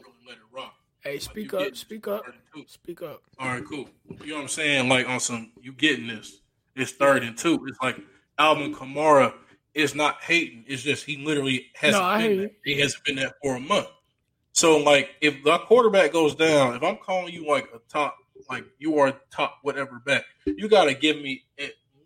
[1.00, 2.26] Hey, speak up, speak up,
[2.66, 3.22] speak up.
[3.38, 3.88] All right, cool.
[4.22, 4.86] You know what I'm saying?
[4.90, 6.42] Like on some, you getting this?
[6.76, 7.64] It's third and two.
[7.66, 7.98] It's like
[8.38, 9.32] Alvin Kamara
[9.72, 10.64] is not hating.
[10.68, 12.44] It's just he literally hasn't No, been hear there.
[12.44, 12.74] you.
[12.74, 13.88] He hasn't been there for a month.
[14.52, 18.14] So like, if the quarterback goes down, if I'm calling you like a top,
[18.50, 21.44] like you are top whatever back, you got to give me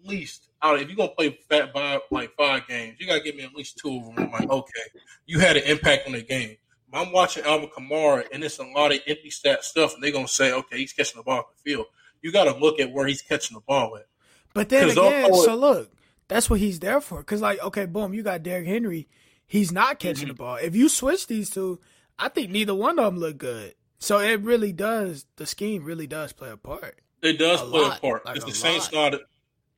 [0.07, 0.81] least out.
[0.81, 3.55] If you're gonna play fat five, like five games, you got to give me at
[3.55, 4.15] least two of them.
[4.19, 4.83] I'm like, okay,
[5.27, 6.57] you had an impact on the game.
[6.93, 10.29] I'm watching Alvin Kamara and it's a lot of empty stat stuff, and they're gonna
[10.29, 11.87] say, okay, he's catching the ball off the field.
[12.23, 14.07] You got to look at where he's catching the ball at.
[14.55, 15.93] But then 'Cause again, so look,
[16.29, 17.19] that's what he's there for.
[17.19, 19.07] Because like, okay, boom, you got Derrick Henry.
[19.47, 20.29] He's not catching Mm-hmm.
[20.29, 20.57] the ball.
[20.57, 21.79] If you switch these two,
[22.19, 23.75] I think neither one of them look good.
[23.99, 25.27] So it really does.
[25.37, 26.99] The scheme really does play a part.
[27.23, 28.27] It does A play lot, a part.
[28.27, 29.15] like It's the Saints lot.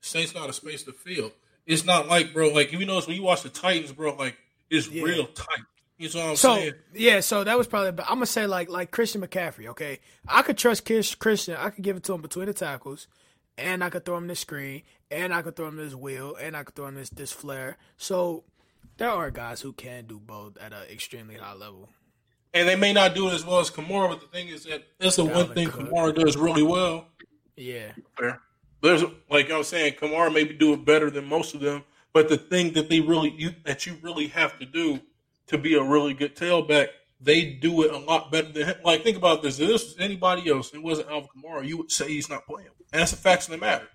[0.00, 1.32] Saints not a space to field.
[1.66, 4.36] It's not like bro, like if you know when you watch the Titans, bro, like
[4.70, 5.02] it's Yeah.
[5.02, 5.60] real tight.
[5.98, 6.72] You know what I'm So saying?
[6.94, 7.90] yeah, so that was probably.
[7.92, 9.66] But I'm gonna say like like Christian McCaffrey.
[9.68, 11.56] Okay, I could trust Chris, Christian.
[11.58, 13.08] I could give it to him between the tackles,
[13.56, 16.56] and I could throw him this screen, and I could throw him this wheel, and
[16.56, 17.76] I could throw him this this flare.
[17.96, 18.44] So
[18.98, 21.88] there are guys who can do both at an extremely high level.
[22.54, 24.84] And they may not do it as well as Kamara, but the thing is that
[24.98, 25.90] that's the one thing Cook.
[25.90, 27.08] Kamara does really well.
[27.56, 28.40] Yeah, Fair.
[28.80, 32.28] There's like I was saying, Kamara maybe do it better than most of them, but
[32.28, 35.00] the thing that they really you that you really have to do
[35.48, 36.88] to be a really good tailback,
[37.20, 38.76] they do it a lot better than him.
[38.84, 41.90] Like think about this: if this was anybody else, it wasn't Alvin Kamara, you would
[41.90, 43.88] say he's not playing, and that's the facts of the matter.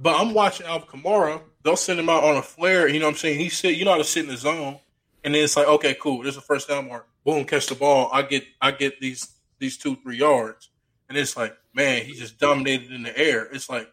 [0.00, 2.88] But I'm watching Alvin Kamara; they'll send him out on a flare.
[2.88, 3.38] You know what I'm saying?
[3.38, 4.78] He sit, you know how to sit in the zone,
[5.22, 6.22] and then it's like, okay, cool.
[6.22, 7.06] There's a first down mark.
[7.24, 8.10] Boom, catch the ball.
[8.12, 10.68] I get, I get these these two three yards,
[11.08, 13.44] and it's like, man, he just dominated in the air.
[13.46, 13.88] It's like,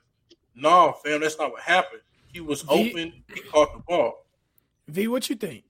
[0.56, 2.02] no, fam, that's not what happened.
[2.32, 3.24] He was He- open.
[3.34, 4.26] He caught the ball.
[4.88, 5.64] V, what you think?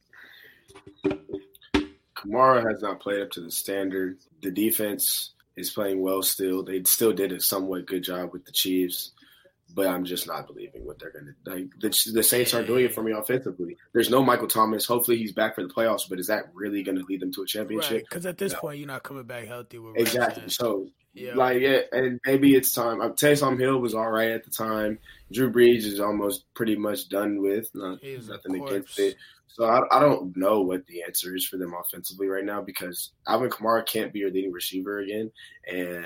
[2.15, 4.17] Kamara has not played up to the standard.
[4.41, 6.63] The defense is playing well still.
[6.63, 9.11] They still did a somewhat good job with the Chiefs,
[9.75, 11.67] but I'm just not believing what they're going to like.
[11.81, 13.77] The, the Saints aren't doing it for me offensively.
[13.93, 14.85] There's no Michael Thomas.
[14.85, 17.41] Hopefully, he's back for the playoffs, but is that really going to lead them to
[17.41, 18.03] a championship?
[18.09, 18.59] Because at this No.
[18.59, 20.41] point, you're not coming back healthy with Exactly.
[20.41, 20.55] Rams.
[20.55, 22.99] So, Yeah, like, yeah, and maybe it's time.
[22.99, 24.97] Uh, Taysom Hill was all right at the time.
[25.31, 27.69] Drew Brees is almost pretty much done with.
[27.73, 29.15] Not, nothing against it.
[29.47, 33.11] So I, I don't know what the answer is for them offensively right now because
[33.27, 35.31] Alvin Kamara can't be your leading receiver again,
[35.67, 36.05] and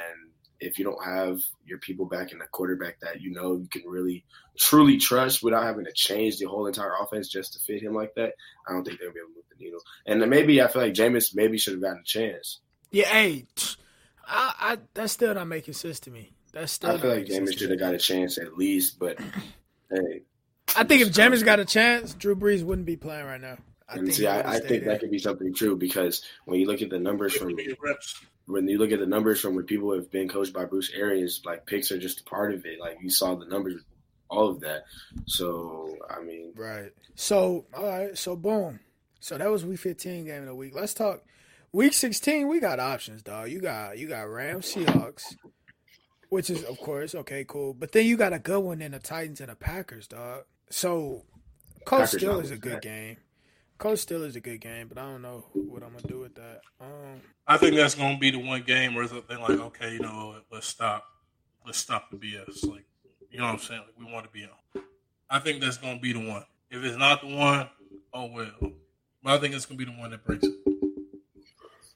[0.59, 3.83] if you don't have your people back in the quarterback that you know you can
[3.85, 4.25] really
[4.57, 8.13] truly trust without having to change the whole entire offense just to fit him like
[8.15, 8.33] that,
[8.67, 9.79] I don't think they'll be able to move the needle.
[10.05, 12.59] And maybe I feel like Jameis maybe should have gotten a chance.
[12.91, 13.05] yeah.
[13.05, 13.45] Hey,
[14.27, 16.33] I, I that's still not making sense to me.
[16.53, 16.91] That's still.
[16.91, 19.17] I feel like making Jameis should have got a chance at least, but
[19.91, 20.21] hey,
[20.75, 23.57] I think if Jameis got a chance, Drew Brees wouldn't be playing right now.
[23.89, 24.93] I and think see, I, I think there.
[24.93, 27.55] that could be something true because when you look at the numbers from
[28.47, 31.41] when you look at the numbers from when people have been coached by Bruce Arians,
[31.45, 32.79] like picks are just a part of it.
[32.81, 33.81] Like you saw the numbers,
[34.29, 34.83] all of that.
[35.25, 36.91] So I mean, Right.
[37.15, 38.17] So, all right.
[38.17, 38.79] So, boom.
[39.19, 40.75] So that was week 15 game of the week.
[40.75, 41.23] Let's talk
[41.71, 42.47] week 16.
[42.47, 43.49] We got options, dog.
[43.49, 45.36] You got you got Rams, Seahawks,
[46.30, 47.73] which is of course okay, cool.
[47.73, 50.43] But then you got a good one in the Titans and the Packers, dog.
[50.69, 51.23] So,
[51.86, 52.82] Coach Packers still is a good that.
[52.82, 53.17] game.
[53.77, 56.36] Coach still is a good game, but I don't know what I'm gonna do with
[56.36, 56.62] that.
[56.82, 59.99] Um, I think that's going to be the one game where they're like, okay, you
[59.99, 61.06] know, let's stop,
[61.65, 62.67] let's stop the BS.
[62.67, 62.84] Like,
[63.32, 63.82] you know what I'm saying?
[63.82, 64.84] Like, we want to be on.
[65.30, 66.43] I think that's going to be the one.
[66.69, 67.69] If it's not the one,
[68.13, 68.73] oh well.
[69.23, 70.56] But I think it's going to be the one that breaks it.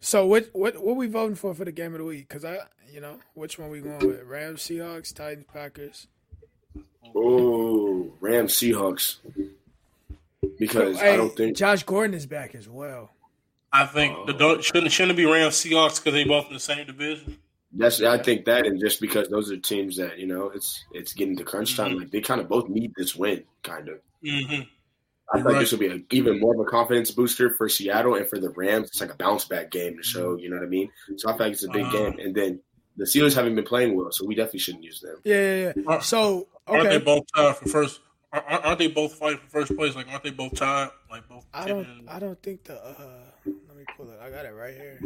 [0.01, 2.27] So what what what we voting for for the game of the week?
[2.27, 2.57] Because I,
[2.91, 4.23] you know, which one we going with?
[4.23, 6.07] Rams, Seahawks, Titans, Packers.
[7.15, 9.17] oh, Rams Seahawks
[10.59, 13.11] because Hey, I don't think Josh Gordon is back as well.
[13.73, 16.59] I think the don't, shouldn't shouldn't it be Rams Seahawks because they both in the
[16.59, 17.37] same division.
[17.73, 21.13] that's I think that and just because those are teams that you know it's it's
[21.13, 21.91] getting to crunch time.
[21.91, 21.99] Mhm.
[21.99, 23.99] Like they kind of both need this win, kind of.
[24.25, 24.61] Mm-hmm.
[25.33, 25.59] I think Right.
[25.59, 28.49] this will be a, even more of a confidence booster for Seattle and for the
[28.49, 28.89] Rams.
[28.89, 30.89] It's like a bounce back game to show, you know what I mean?
[31.17, 32.09] So I feel like it's a big Uh-huh.
[32.11, 32.19] game.
[32.19, 32.59] And then
[32.97, 35.15] the Steelers haven't been playing well, so we definitely shouldn't use them.
[35.23, 35.83] Yeah, yeah, yeah.
[35.87, 38.01] Are- So Aren't they okay, both tied for first?
[38.33, 39.95] Aren't, aren't they both fighting for first place?
[39.95, 40.89] Like, aren't they both tied?
[41.09, 41.45] Like both.
[41.53, 42.75] I don't, and- I don't think the.
[42.83, 42.95] Uh,
[43.45, 44.19] let me pull it.
[44.21, 44.99] I got it right here.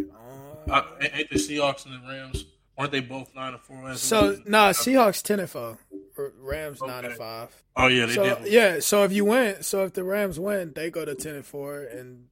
[0.68, 2.46] Uh, Uh, ain't the Seahawks and the Rams?
[2.78, 3.90] Aren't they both nine and four?
[3.90, 5.78] as so no, nah, Seahawks ten and four,
[6.18, 7.50] R- Rams nine and five.
[7.76, 8.52] Oh yeah, they So did.
[8.52, 11.46] yeah, so if you win, so if the Rams win, they go to ten and
[11.46, 12.28] four, and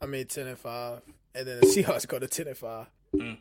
[0.00, 1.02] I mean ten and five,
[1.34, 2.86] and then the Seahawks go to ten and five.
[3.14, 3.38] Mm.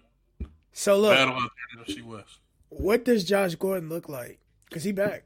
[0.74, 1.52] So look, Battle out
[1.88, 2.24] there in the
[2.70, 4.40] what does Josh Gordon look like?
[4.72, 5.24] Cause he back.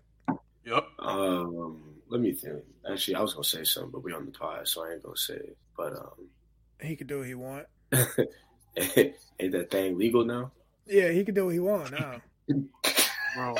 [0.65, 0.85] Yep.
[0.99, 2.63] Um, let me think.
[2.91, 5.01] Actually, I was going to say something, but we on the pod, so I ain't
[5.03, 5.57] going to say it.
[5.75, 6.27] But um,
[6.81, 7.65] He could do what he want.
[8.77, 10.51] Ain't that thing legal now?
[10.85, 12.21] Yeah, he can do what he want now.
[13.35, 13.55] bro.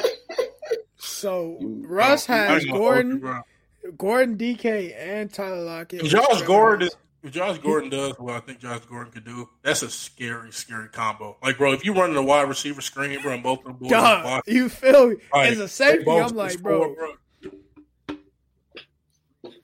[1.00, 3.42] So Russ has Gordon,
[3.98, 6.04] Gordon, DK, and Tyler Lockett.
[6.04, 9.82] Josh Gordon is if Josh Gordon does what I think Josh Gordon could do, that's
[9.82, 11.36] a scary, scary combo.
[11.44, 13.90] Like, bro, if you run a wide receiver screen, bro, and both of them boys,
[13.90, 15.16] Duh, you feel me?
[15.34, 16.96] Like, As a safety, I'm like, bro.
[16.96, 18.18] bro.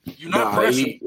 [0.04, 1.00] You're not nah, he,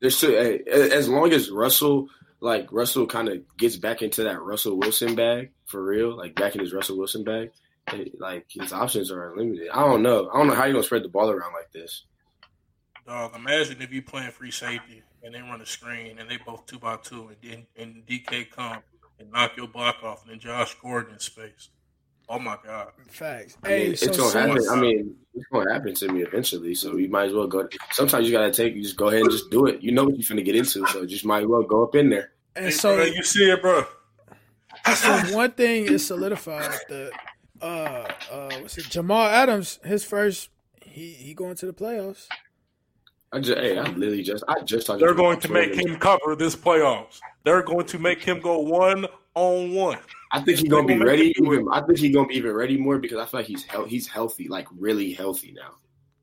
[0.00, 2.08] hey, as long as Russell,
[2.40, 6.54] like Russell, kind of gets back into that Russell Wilson bag for real, like back
[6.54, 7.50] in his Russell Wilson bag,
[8.18, 9.68] like his options are unlimited.
[9.70, 10.30] I don't know.
[10.30, 12.04] I don't know how you're gonna spread the ball around like this.
[13.06, 16.66] Dog, imagine if you playing free safety and they run a screen and they both
[16.66, 18.78] two by two and then and DK come
[19.18, 21.70] and knock your block off and then Josh Gordon in space.
[22.28, 22.92] Oh my god!
[23.08, 23.58] Facts.
[23.62, 24.68] I mean, hey, it's so gonna happen.
[24.70, 26.74] I mean, it's gonna happen to me eventually.
[26.74, 27.68] So you might as well go.
[27.90, 28.74] Sometimes you gotta take.
[28.74, 29.82] You just go ahead and just do it.
[29.82, 32.08] You know what you're gonna get into, so just might as well go up in
[32.08, 32.32] there.
[32.54, 33.84] And hey, so bro, you see it, bro.
[34.94, 37.12] So one thing is solidified that
[37.62, 40.50] uh uh what's it Jamal Adams his first
[40.84, 42.26] he he going to the playoffs.
[43.34, 46.54] I just, hey, I literally just, I just They're going to make him cover this
[46.54, 47.18] playoffs.
[47.44, 49.98] They're going to make him go one on one.
[50.30, 51.32] I think he's gonna be ready.
[51.38, 53.88] Even, I think he's gonna be even ready more because I feel like he's he-
[53.88, 55.76] he's healthy, like really healthy now.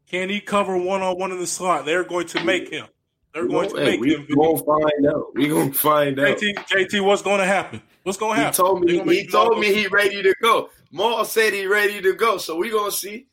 [0.07, 1.85] Can he cover one on one in the slot?
[1.85, 2.87] They're going to make him.
[3.33, 4.27] They're we going to hey, make we him.
[4.29, 5.25] We're gonna find out.
[5.33, 6.37] We're gonna find out.
[6.37, 7.81] JT, JT, what's going to happen?
[8.09, 8.53] What's going to happen?
[8.53, 9.15] He told me.
[9.17, 10.71] He told me he ready to go.
[10.91, 12.39] Maul said he ready to go.
[12.39, 13.27] So we gonna see.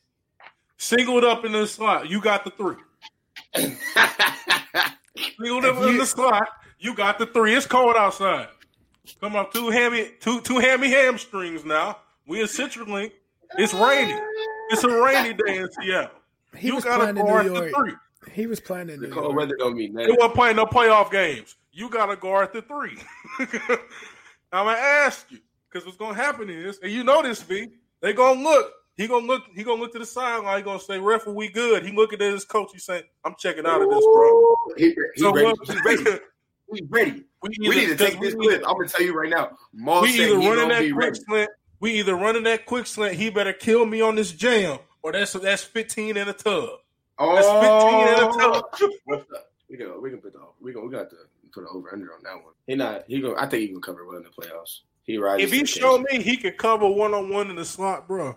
[0.77, 2.11] Singled up in the slot.
[2.11, 2.77] You got the three.
[5.41, 6.47] Singled up in the slot.
[6.79, 7.55] You got the three.
[7.55, 8.49] It's cold outside.
[9.19, 11.97] Come on, two hammy, two two hammy hamstrings now.
[12.27, 13.13] We in CenturyLink.
[13.57, 14.21] It's raining.
[14.69, 16.11] It's a rainy day in Seattle.
[16.55, 17.95] He you got to guard the three.
[18.31, 20.05] He was playing in the cold weather don't mean that.
[20.05, 21.57] He wasn't playing no playoff games.
[21.73, 22.99] You got to guard the three.
[24.53, 25.39] I'm gonna ask you
[25.71, 27.69] because what's gonna happen is, and you know this, B.
[28.01, 28.73] They gonna look.
[28.97, 29.45] He gonna look.
[29.55, 30.59] He gonna look to the sideline.
[30.59, 32.71] He gonna say, "Ref, we good?" He looking at his coach.
[32.73, 35.47] He saying, "I'm checking out of this, bro." He, he so ready.
[35.47, 36.21] Uh, what, ready.
[36.69, 37.23] We ready.
[37.43, 38.65] We, either, we need to take this clip.
[38.67, 39.51] I'm gonna tell you right now.
[39.73, 41.21] Maul we either running that quick ready.
[41.21, 41.51] slant.
[41.79, 43.15] We either running that quick slant.
[43.15, 46.71] He better kill me on this jam, or that's that's 15 in a tub.
[47.19, 49.23] Oh, that's 15 in a oh, tub.
[49.71, 51.17] we can we can put the we gonna we got to
[51.57, 52.53] put an over under on that one.
[52.67, 54.81] He not he going I think he can cover well in the playoffs.
[55.05, 55.43] He rides.
[55.43, 58.37] If he show me he could cover one on one in the slot, bro.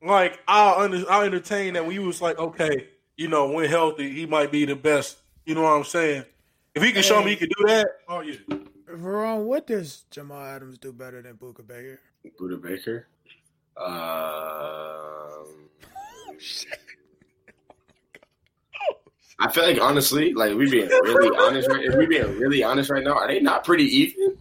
[0.00, 4.10] Like I'll under, I'll entertain that when he was like, okay, you know, when healthy,
[4.10, 5.18] he might be the best.
[5.44, 6.24] You know what I'm saying?
[6.74, 8.36] If he can hey, show me he can do that, oh yeah.
[8.88, 12.00] Verone, what does Jamal Adams do better than Budda Baker?
[12.38, 13.08] Budda Baker?
[13.76, 15.70] Um,
[19.38, 21.84] I feel like honestly, like we being really honest, right?
[21.84, 24.38] If we being really honest right now, are they not pretty even?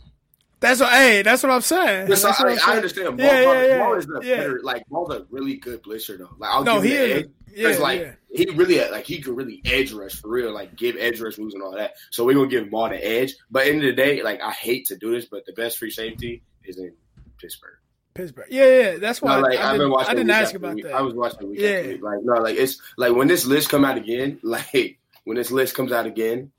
[0.59, 0.91] That's what.
[0.91, 2.07] Hey, that's what I'm saying.
[2.07, 3.17] That's I, what I'm I, understand.
[3.17, 3.77] Ball, yeah, yeah, yeah.
[3.79, 4.37] Ball is the yeah.
[4.37, 4.59] better.
[4.63, 6.29] Like Ball's a really good blitzer though.
[6.37, 7.27] Like I'll no, give he is.
[7.45, 8.13] Because yeah, like yeah.
[8.31, 11.53] he really like he could really edge rush for real, like give edge rush moves
[11.55, 11.95] and all that.
[12.11, 13.33] So we're gonna give him all the edge.
[13.49, 15.91] But end of the day, like I hate to do this, but the best free
[15.91, 16.93] safety is in
[17.39, 17.80] Pittsburgh.
[18.13, 18.47] Pittsburgh.
[18.49, 18.97] Yeah, yeah.
[18.97, 20.85] That's why no, like, I, I, didn't, I didn't ask about week.
[20.85, 20.93] that.
[20.93, 21.95] I was watching yeah.
[22.01, 25.75] Like no, like it's like when this list come out again, like when this list
[25.75, 26.51] comes out again.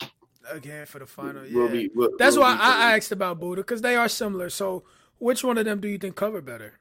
[0.50, 1.56] Again for the final, yeah.
[1.56, 4.50] We'll be, we'll, That's we'll why I asked about Budda because they are similar.
[4.50, 4.82] So,
[5.18, 6.80] which one of them do you think cover better?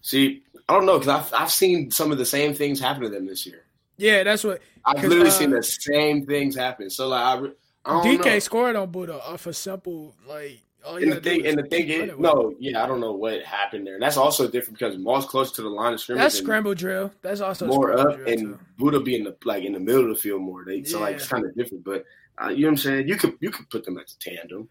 [0.00, 3.08] See, I don't know because I've I've seen some of the same things happen to
[3.08, 3.64] them this year.
[3.96, 6.90] Yeah, that's what I've literally uh, seen the same things happen.
[6.90, 7.46] So like, I,
[7.84, 8.38] I DK know.
[8.38, 10.60] scored on Budda off a simple like.
[10.86, 13.94] And the thing, and the thing is, no, yeah, I don't know what happened there.
[13.94, 16.22] And that's also different because Maul's close to the line of scrimmage.
[16.22, 17.12] That's scramble drill.
[17.22, 19.00] That's also more up, and too.
[19.02, 20.64] be in the like in the middle of the field more.
[20.64, 22.04] They, so like it's kind of different, but
[22.42, 23.08] uh, you know what I'm saying.
[23.08, 24.68] You could you could put them as a tandem.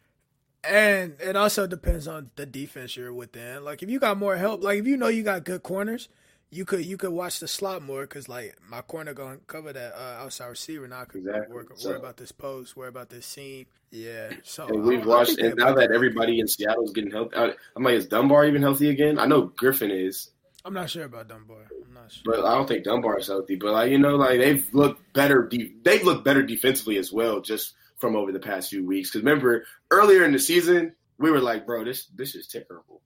[0.64, 3.64] And it also depends on the defense you're within.
[3.64, 6.10] Like if you got more help, like if you know you got good corners,
[6.50, 9.74] you could you could watch the slot more because like my corner going to cover
[9.74, 11.02] that uh, outside receiver now.
[11.02, 11.54] I could exactly.
[11.54, 13.66] work, so, worry about this post, worry about this seam.
[13.92, 14.32] Yeah.
[14.44, 17.36] So and we've watched, and now that everybody in Seattle is getting healthy,
[17.76, 19.20] I'm like, is Dunbar even healthy again?
[19.20, 20.30] I know Griffin is.
[20.64, 21.68] I'm not sure about Dunbar.
[21.86, 23.56] I'm not sure, but I don't think Dunbar is healthy.
[23.56, 25.44] But like you know, like they've looked better.
[25.48, 29.10] De- they've looked better defensively as well, just from over the past few weeks.
[29.10, 33.02] Because remember earlier in the season, we were like, bro, this this is terrible.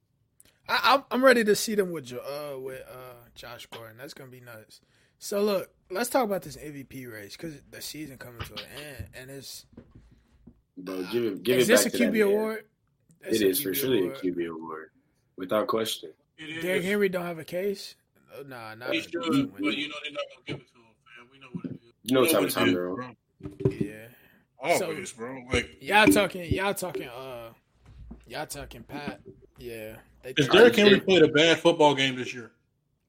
[0.68, 3.98] I, am ready to see them with uh with uh Josh Gordon.
[3.98, 4.82] That's gonna be nuts.
[5.20, 9.08] So look, let's talk about this MVP race because the season coming to an end,
[9.14, 9.66] and it's.
[10.78, 11.44] Bro, give it.
[11.44, 12.66] Give is it this a QB award?
[13.22, 14.90] It is for sure a QB award,
[15.38, 16.12] without question.
[16.62, 17.96] Derrick Henry don't have a case.
[18.36, 18.94] Oh, nah, not.
[18.94, 21.28] He should, but you know they're not gonna give it to him, man.
[21.32, 21.94] We know what it is.
[22.04, 23.16] You know what type of time they're on.
[23.70, 24.08] Yeah.
[24.60, 25.44] Always, so, bro.
[25.52, 27.10] Like y'all talking, y'all talking.
[27.10, 27.50] Uh,
[28.32, 29.20] Y'all talking Pat?
[29.58, 29.98] Yeah.
[30.24, 32.52] Because Derrick Henry played a bad football game this year.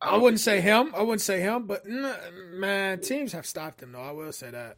[0.03, 0.93] I wouldn't say him.
[0.97, 4.01] I wouldn't say him, but man, teams have stopped him though.
[4.01, 4.77] I will say that.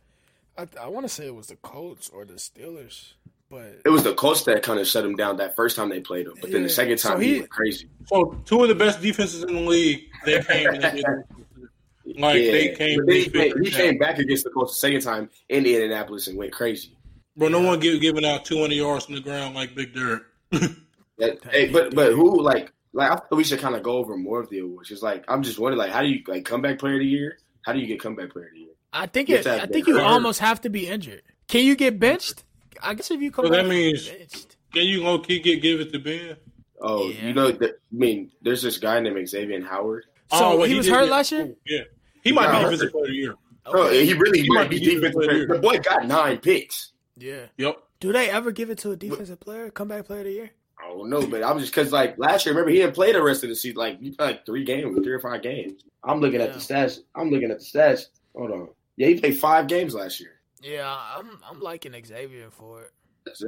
[0.56, 3.14] I, I want to say it was the Colts or the Steelers,
[3.50, 6.00] but it was the Colts that kind of shut him down that first time they
[6.00, 6.34] played him.
[6.40, 6.54] But yeah.
[6.54, 7.88] then the second time so he, he, went crazy.
[8.06, 10.66] So two of the best defenses in the league, they came.
[10.66, 12.50] like yeah.
[12.52, 13.08] they came.
[13.08, 16.52] He, came, he came back against the Colts the second time in Indianapolis and went
[16.52, 16.96] crazy.
[17.36, 20.22] Bro, no one give, giving out 200 yards from the ground like Big Derrick.
[21.18, 24.16] that, hey, but but who like like I thought we should kind of go over
[24.16, 24.88] more of the awards.
[24.88, 27.38] Just like I'm just wondering, like, how do you like comeback player of the year?
[27.62, 28.74] How do you get comeback player of the year?
[28.92, 29.46] I think it.
[29.46, 30.04] I think you hurt.
[30.04, 31.22] almost have to be injured.
[31.48, 32.44] Can you get benched?
[32.82, 34.56] I guess if you come, so that means benched.
[34.72, 36.36] can you low key get give it to Ben?
[36.80, 37.28] Oh, yeah.
[37.28, 40.04] you know, the, I mean, there's this guy named Xavien Howard.
[40.30, 41.48] So oh, well, he, he, was hurt last year.
[41.50, 41.80] Oh, yeah,
[42.22, 43.34] he, he might be defensive player of the year.
[43.66, 43.78] Okay.
[43.78, 45.46] Oh, he really he might be defensive player.
[45.46, 46.92] The boy got nine picks.
[47.16, 47.46] Yeah.
[47.56, 47.78] Yep.
[48.00, 50.50] Do they ever give it to a defensive player, comeback player of the year?
[50.78, 53.22] I don't know, but I'm just because like last year, remember he didn't play the
[53.22, 53.78] rest of the season.
[53.78, 55.82] Like you played like three games, three or five games.
[56.02, 56.46] I'm looking yeah.
[56.46, 57.00] at the stats.
[57.14, 58.06] I'm looking at the stats.
[58.34, 58.68] Hold on.
[58.96, 60.40] Yeah, he played five games last year.
[60.62, 62.90] Yeah, I'm I'm liking Xavien for it.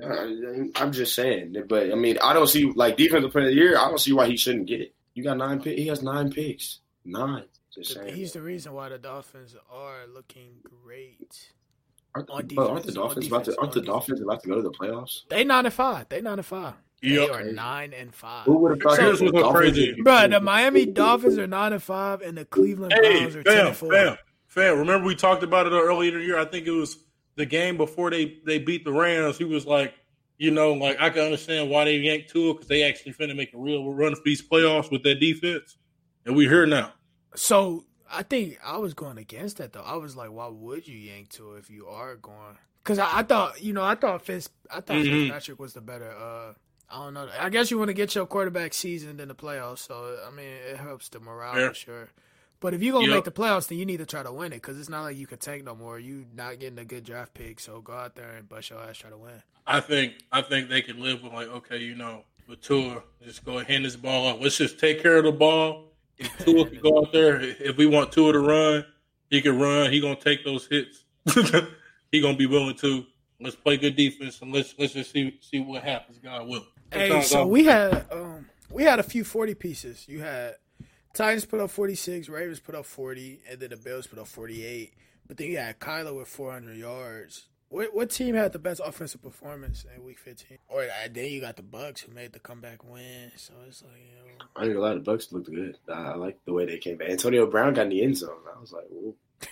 [0.02, 3.56] Uh, I'm just saying, but I mean, I don't see like defensive player of the
[3.56, 3.78] year.
[3.78, 4.94] I don't see why he shouldn't get it.
[5.14, 5.80] You got nine picks.
[5.80, 6.80] He has nine picks.
[7.04, 7.44] Nine.
[8.06, 11.50] He's the reason why the Dolphins are looking great.
[12.14, 13.60] Aren't, defense, aren't the Dolphins about to?
[13.60, 15.20] Aren't the Dolphins about to go to the playoffs?
[15.28, 16.08] They nine and five.
[16.08, 16.72] They nine and five.
[17.02, 17.28] Yep.
[17.28, 18.46] They are nine and five.
[18.46, 18.98] Who would have thought?
[18.98, 20.28] Here's what's crazy, bro.
[20.28, 23.66] The Miami Dolphins are nine and five, and the Cleveland hey, Browns are fam, ten
[23.66, 23.92] and four.
[23.92, 24.78] Fam, fam.
[24.78, 26.38] Remember we talked about it earlier in the year.
[26.38, 26.98] I think it was
[27.36, 29.36] the game before they they beat the Rams.
[29.36, 29.94] He was like,
[30.38, 33.52] you know, like I can understand why they yanked Tua because they actually finna make
[33.52, 35.76] a real run for these playoffs with that defense,
[36.24, 36.94] and we're here now.
[37.34, 39.82] So I think I was going against that though.
[39.82, 42.56] I was like, why would you yank Tua if you are going?
[42.82, 45.22] Because I, I, thought, you know, I thought Fitz, I thought mm-hmm.
[45.22, 46.10] Fitzpatrick was the better.
[46.12, 46.52] uh
[46.88, 47.28] I don't know.
[47.38, 50.46] I guess you want to get your quarterback seasoned in the playoffs, so I mean,
[50.46, 52.08] it helps the morale for sure.
[52.60, 53.16] But if you're gonna yep.
[53.16, 55.16] make the playoffs, then you need to try to win it because it's not like
[55.16, 55.98] you can tank no more.
[55.98, 58.98] You not getting a good draft pick, so go out there and bust your ass
[58.98, 59.42] try to win.
[59.66, 63.44] I think I think they can live with like, okay, you know, with Tua, just
[63.44, 64.40] go hand this ball up.
[64.40, 65.86] Let's just take care of the ball
[66.18, 68.84] if Tua can go out there, if we want Tua to run,
[69.30, 69.90] he can run.
[69.90, 71.04] He gonna take those hits.
[72.12, 73.04] he gonna be willing to.
[73.38, 76.18] Let's play good defense and let's let's just see see what happens.
[76.18, 76.66] God will.
[76.92, 80.06] Hey, so we had um we had a few forty pieces.
[80.08, 80.56] You had
[81.14, 84.26] Titans put up forty six, Ravens put up forty, and then the Bills put up
[84.26, 84.94] forty eight.
[85.26, 87.48] But then you had Kyler with four hundred yards.
[87.68, 90.58] What what team had the best offensive performance in Week 15?
[90.68, 93.32] Or uh, then you got the Bucks who made the comeback win.
[93.34, 95.76] So it's like, you know, I think a lot of Bucks looked good.
[95.92, 97.10] I, like the way they came back.
[97.10, 98.38] Antonio Brown got in the end zone.
[98.56, 98.84] I was like,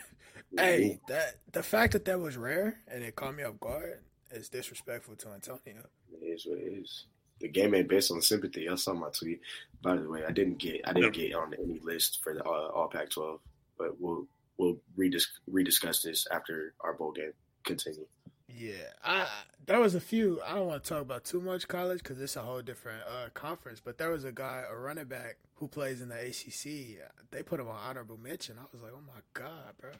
[0.56, 3.98] hey, that the fact that that was rare and it caught me off guard
[4.30, 5.82] is disrespectful to Antonio.
[6.12, 7.06] It is what it is.
[7.40, 8.68] The game ain't based on sympathy.
[8.68, 9.40] I saw my tweet.
[9.82, 12.68] By the way, I didn't get I didn't get on any list for the uh,
[12.68, 13.38] All Pac-12,
[13.78, 17.32] but we'll we'll redis- rediscuss this after our bowl game
[17.64, 18.06] continue.
[18.48, 19.26] Yeah, I
[19.66, 20.40] there was a few.
[20.46, 23.30] I don't want to talk about too much college because it's a whole different uh,
[23.34, 23.80] conference.
[23.80, 26.98] But there was a guy, a running back, who plays in the ACC.
[27.30, 28.56] They put him on honorable mention.
[28.58, 29.90] I was like, oh my god, bro.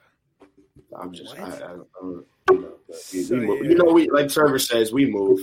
[1.01, 2.73] I'm just, I, I, I, you know,
[3.13, 3.63] we, so, we yeah.
[3.63, 5.41] you know, we like Trevor says, we move.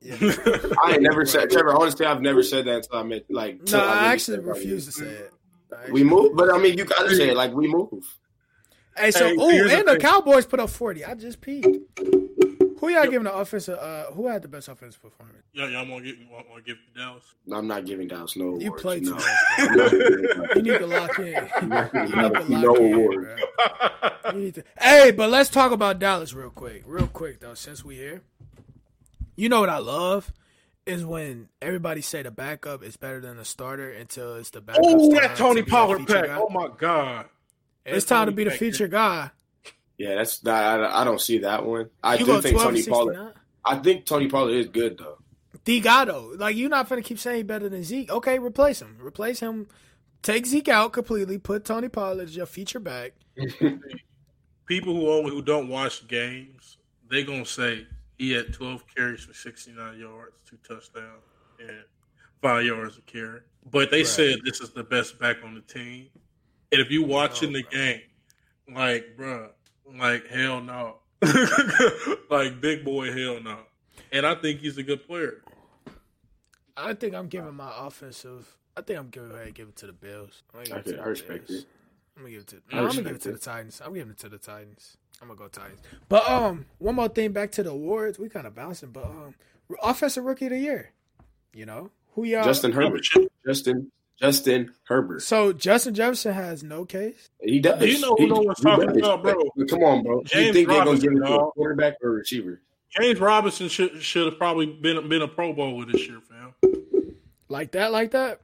[0.00, 0.16] Yeah.
[0.82, 1.74] I ain't never said Trevor.
[1.74, 3.70] Honestly, I've never said that until I met like.
[3.70, 5.32] No, I, I actually refuse to say it.
[5.90, 8.18] We move, but I mean, you gotta say it like we move.
[8.96, 11.04] Hey, so hey, oh, and the, the Cowboys put up forty.
[11.04, 11.82] I just peed.
[12.80, 13.10] Who y'all yep.
[13.10, 13.78] giving the offensive?
[13.78, 15.44] Uh, who had the best offensive performance?
[15.52, 17.22] Yeah, y'all want to give want, want to give Dallas?
[17.44, 19.16] No, I'm not giving Dallas no You awards, play too no.
[19.16, 20.56] much.
[20.56, 21.26] you need to lock in.
[21.60, 23.40] You need to lock no in, award.
[24.34, 27.96] You to, hey, but let's talk about Dallas real quick, real quick though, since we
[27.96, 28.22] here.
[29.40, 30.30] You know what I love
[30.84, 34.84] is when everybody say the backup is better than the starter until it's the backup.
[34.84, 36.26] Oh, that Tony Pollard pack!
[36.26, 36.36] Guy.
[36.38, 37.24] Oh my god!
[37.86, 39.30] It's time to be the feature guy.
[39.96, 40.82] Yeah, that's that.
[40.82, 41.88] I, I don't see that one.
[42.02, 43.32] I you do think Tony Pollard.
[43.64, 45.16] I think Tony Pollard is good though.
[45.64, 48.10] D Gatto, like you're not gonna keep saying better than Zeke.
[48.10, 48.98] Okay, replace him.
[49.00, 49.68] Replace him.
[50.20, 51.38] Take Zeke out completely.
[51.38, 53.12] Put Tony Pollard as your feature back.
[54.66, 56.76] People who only who don't watch games,
[57.08, 57.86] they gonna say
[58.20, 61.24] he had 12 carries for 69 yards, two touchdowns,
[61.58, 61.84] and
[62.42, 63.40] five yards a carry.
[63.70, 64.06] But they right.
[64.06, 66.08] said this is the best back on the team.
[66.70, 68.02] And if you watching oh, the game,
[68.70, 69.48] like, bro,
[69.98, 70.96] like hell no,
[72.30, 73.60] like big boy, hell no.
[74.12, 75.42] And I think he's a good player.
[76.76, 78.54] I think I'm giving my offensive.
[78.76, 80.42] I think I'm giving ahead give it to the Bills.
[80.54, 81.60] i okay, I respect Bills.
[81.60, 81.68] it.
[82.18, 82.56] I'm gonna give it to.
[82.70, 83.80] No, I'm gonna give it to the Titans.
[83.82, 84.98] I'm giving it to the Titans.
[85.20, 85.80] I'm gonna go Titans.
[86.08, 88.18] But um, one more thing back to the awards.
[88.18, 89.34] We kind of bouncing, but um,
[89.82, 90.92] offensive rookie of the year.
[91.52, 92.44] You know who y'all?
[92.44, 93.06] Justin Herbert.
[93.46, 93.90] Justin
[94.20, 95.22] Justin Herbert.
[95.22, 97.30] So Justin Jefferson has no case.
[97.40, 97.82] He does.
[97.82, 99.34] You know who no one's talking about, bro?
[99.68, 100.22] Come on, bro.
[100.24, 102.60] James you think they're gonna give it to a quarterback or a receiver?
[102.90, 106.54] James Robinson should should have probably been been a Pro Bowler this year, fam.
[107.48, 108.40] Like that, like that.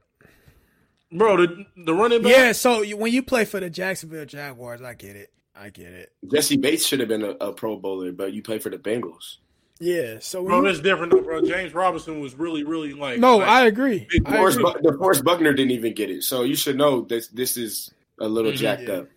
[1.13, 2.33] Bro, the the running back.
[2.33, 5.31] Yeah, so when you play for the Jacksonville Jaguars, I get it.
[5.59, 6.13] I get it.
[6.31, 9.37] Jessie Bates should have been a, a Pro Bowler, but you play for the Bengals.
[9.79, 11.43] Yeah, so bro, that's different though, bro.
[11.43, 13.19] James Robinson was really, really like.
[13.19, 14.07] No, like, I agree.
[14.11, 17.29] DeForest, Bu- DeForest Buckner didn't even get it, so you should know this.
[17.29, 18.95] This is a little mm-hmm, jacked yeah.
[18.95, 19.09] up.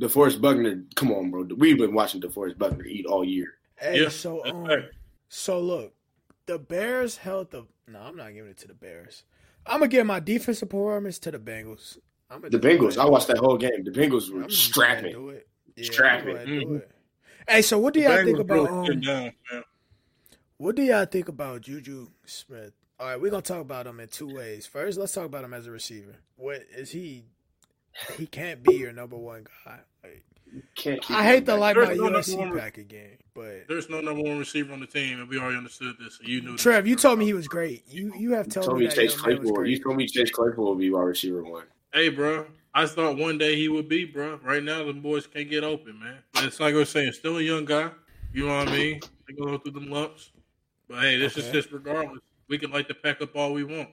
[0.00, 1.48] DeForest Buckner, come on, bro.
[1.56, 3.54] We've been watching the DeForest Buckner eat all year.
[3.74, 4.84] Hey, yeah, so um, right.
[5.28, 5.92] so look,
[6.46, 7.66] the Bears held the.
[7.88, 9.24] No, I'm not giving it to the Bears.
[9.66, 11.98] I'm gonna give my defensive performance to the Bengals.
[12.30, 12.96] the Bengals.
[12.96, 13.82] I watched that whole game.
[13.82, 15.40] The Bengals were strapping,
[15.76, 16.36] yeah, strapping.
[16.36, 16.76] Mm-hmm.
[17.48, 18.68] Hey, so what do y'all think about?
[18.68, 19.32] Um, down,
[20.58, 22.72] what do y'all think about Juju Smith?
[22.98, 24.66] All right, we're gonna talk about him in two ways.
[24.66, 26.16] First, let's talk about him as a receiver.
[26.36, 27.24] What is he?
[28.16, 29.80] He can't be your number one guy.
[30.02, 30.24] Like,
[31.10, 34.72] I hate to like my no USC pack again, but there's no number one receiver
[34.72, 36.18] on the team, and we already understood this.
[36.18, 36.56] So you knew.
[36.56, 37.84] Trev, you told me he was great.
[37.88, 39.66] You you have told, told me, me Chase Claypool.
[39.66, 41.64] You told me Chase Claypool would be wide receiver one.
[41.92, 42.46] Hey, bro,
[42.76, 44.38] I thought one day he would be, bro.
[44.44, 46.18] Right now, the boys can't get open, man.
[46.34, 47.90] It's like I was saying, still a young guy.
[48.34, 49.00] You know what I mean?
[49.26, 50.30] They go through them lumps.
[50.86, 51.46] But hey, this okay.
[51.46, 52.20] is just regardless.
[52.48, 53.88] We can like to pack up all we want.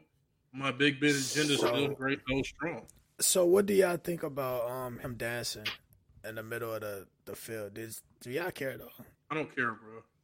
[0.51, 2.81] My big bit agenda so, still great, go strong.
[3.21, 5.65] So, what do y'all think about um him dancing
[6.27, 7.75] in the middle of the, the field?
[7.75, 9.05] Does, do y'all care at all?
[9.31, 9.77] I don't care,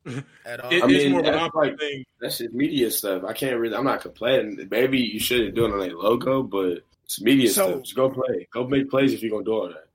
[0.06, 0.22] bro.
[0.46, 0.70] at all.
[0.70, 2.04] It, I mean, more that's, like, thing.
[2.20, 3.24] that's just media stuff.
[3.24, 3.76] I can't really.
[3.76, 4.68] I'm not complaining.
[4.70, 7.82] Maybe you shouldn't do it on a logo, but it's media so, stuff.
[7.82, 8.48] Just go play.
[8.54, 9.88] Go make plays if you're gonna do all that.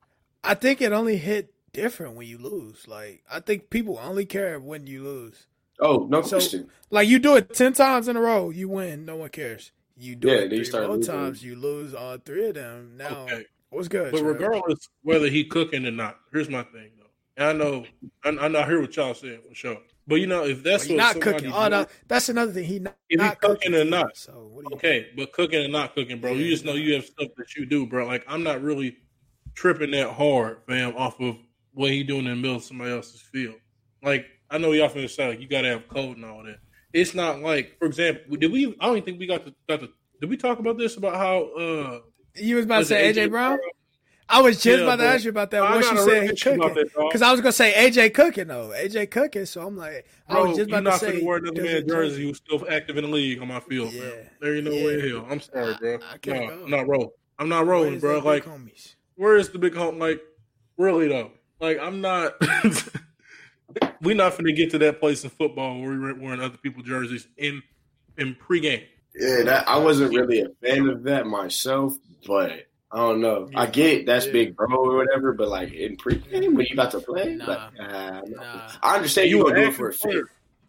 [0.43, 2.89] I think it only hit different when you lose.
[2.89, 5.47] Like I think people only care when you lose.
[5.79, 6.67] Oh, no so, question.
[6.89, 9.05] Like you do it ten times in a row, you win.
[9.05, 9.71] No one cares.
[9.95, 12.97] You do yeah, it three more times, you lose all three of them.
[12.97, 13.45] Now, okay.
[13.69, 14.11] what's good?
[14.11, 17.05] But regardless whether he cooking or not, here's my thing though.
[17.37, 17.85] And I know,
[18.25, 19.77] I, I know, I hear what y'all saying for sure.
[20.07, 22.65] But you know, if that's well, not cooking, oh no, that's another thing.
[22.65, 24.15] He not, if not cooking, cooking or not.
[24.15, 26.33] So okay, but cooking and not cooking, bro.
[26.33, 28.05] You just know you have stuff that you do, bro.
[28.05, 28.97] Like I'm not really
[29.55, 31.37] tripping that hard, fam, off of
[31.73, 33.55] what he doing in the middle of somebody else's field.
[34.03, 36.59] Like I know y'all finna say like you gotta have code and all that.
[36.93, 38.67] It's not like, for example, did we?
[38.79, 39.89] I don't even think we got to got to.
[40.21, 41.43] Did we talk about this about how?
[41.55, 41.99] uh
[42.35, 43.57] You was about to say AJ, Brown?
[43.57, 43.59] Brown?
[44.27, 45.61] I was just yeah, about to ask you about that.
[45.61, 46.89] What you said cooking?
[46.95, 48.69] Because I was gonna say AJ cooking though.
[48.69, 49.45] AJ cooking.
[49.45, 51.07] So I'm like, Bro, I was just about to say.
[51.07, 53.93] You're not Wear another man jersey who's still active in the league on my field.
[53.93, 54.29] Yeah, man.
[54.41, 54.85] there ain't no yeah.
[54.85, 55.27] way in hell.
[55.29, 55.99] I'm sorry, bro.
[56.01, 57.09] I, I no, I'm not rolling.
[57.37, 58.19] I'm not rolling, bro.
[58.19, 58.47] Like,
[59.15, 59.99] where is the big home?
[59.99, 60.21] Like,
[60.77, 61.31] really though?
[61.59, 62.33] Like, I'm not.
[64.01, 66.87] we're not going to get to that place in football where we're wearing other people's
[66.87, 67.61] jerseys in
[68.17, 68.85] in pregame.
[69.15, 71.95] Yeah, that, I wasn't really a fan of that myself,
[72.27, 73.49] but I don't know.
[73.51, 74.31] Yeah, I get that's yeah.
[74.31, 77.77] big bro or whatever, but like in pregame when you about to play, nah, like,
[77.77, 78.71] nah, nah.
[78.81, 80.23] I understand you, gonna do it for a fit.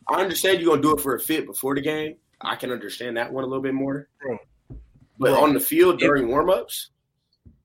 [0.08, 2.16] I understand you're gonna do it for a fit before the game.
[2.40, 4.08] I can understand that one a little bit more.
[4.20, 4.38] Bro.
[5.18, 5.42] But bro.
[5.42, 6.90] on the field during warm ups,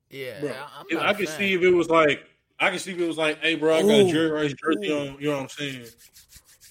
[0.10, 2.26] yeah, bro, I can see if it was like
[2.62, 4.08] I can see if it was like, hey, bro, I got Ooh.
[4.08, 5.18] a Jerry Rice jersey on.
[5.20, 5.86] You know what I'm saying?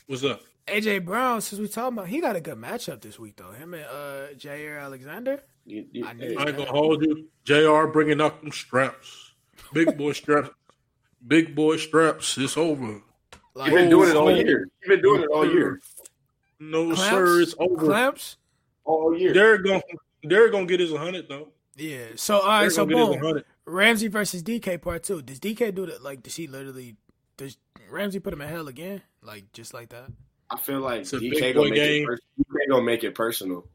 [0.06, 0.42] What's up?
[0.68, 3.50] AJ Brown, since we talking about, he got a good matchup this week though.
[3.50, 5.42] Him and uh, Jaire Alexander.
[5.70, 7.28] You, you, I, I ain't gonna hold you.
[7.44, 7.86] Jr.
[7.90, 9.32] bringing up them straps,
[9.72, 10.50] big boy straps,
[11.26, 12.36] big boy straps.
[12.38, 13.02] It's over.
[13.54, 14.68] Like, You've been doing it oh, all year.
[14.82, 15.80] You've been doing it all year.
[16.58, 17.02] No Clamps?
[17.02, 17.86] sir, it's over.
[17.86, 18.36] Clamps
[18.84, 19.32] all year.
[19.32, 19.82] They're gonna
[20.22, 21.48] they're gonna get his hundred though.
[21.76, 22.06] Yeah.
[22.16, 22.72] So all right.
[22.72, 23.42] So boom.
[23.64, 25.22] Ramsey versus DK part two.
[25.22, 26.02] Does DK do that?
[26.02, 26.96] Like, does he literally?
[27.36, 27.56] Does
[27.88, 29.02] Ramsey put him in hell again?
[29.22, 30.10] Like, just like that?
[30.50, 33.66] I feel like DK gonna, make it pers- DK gonna make it personal.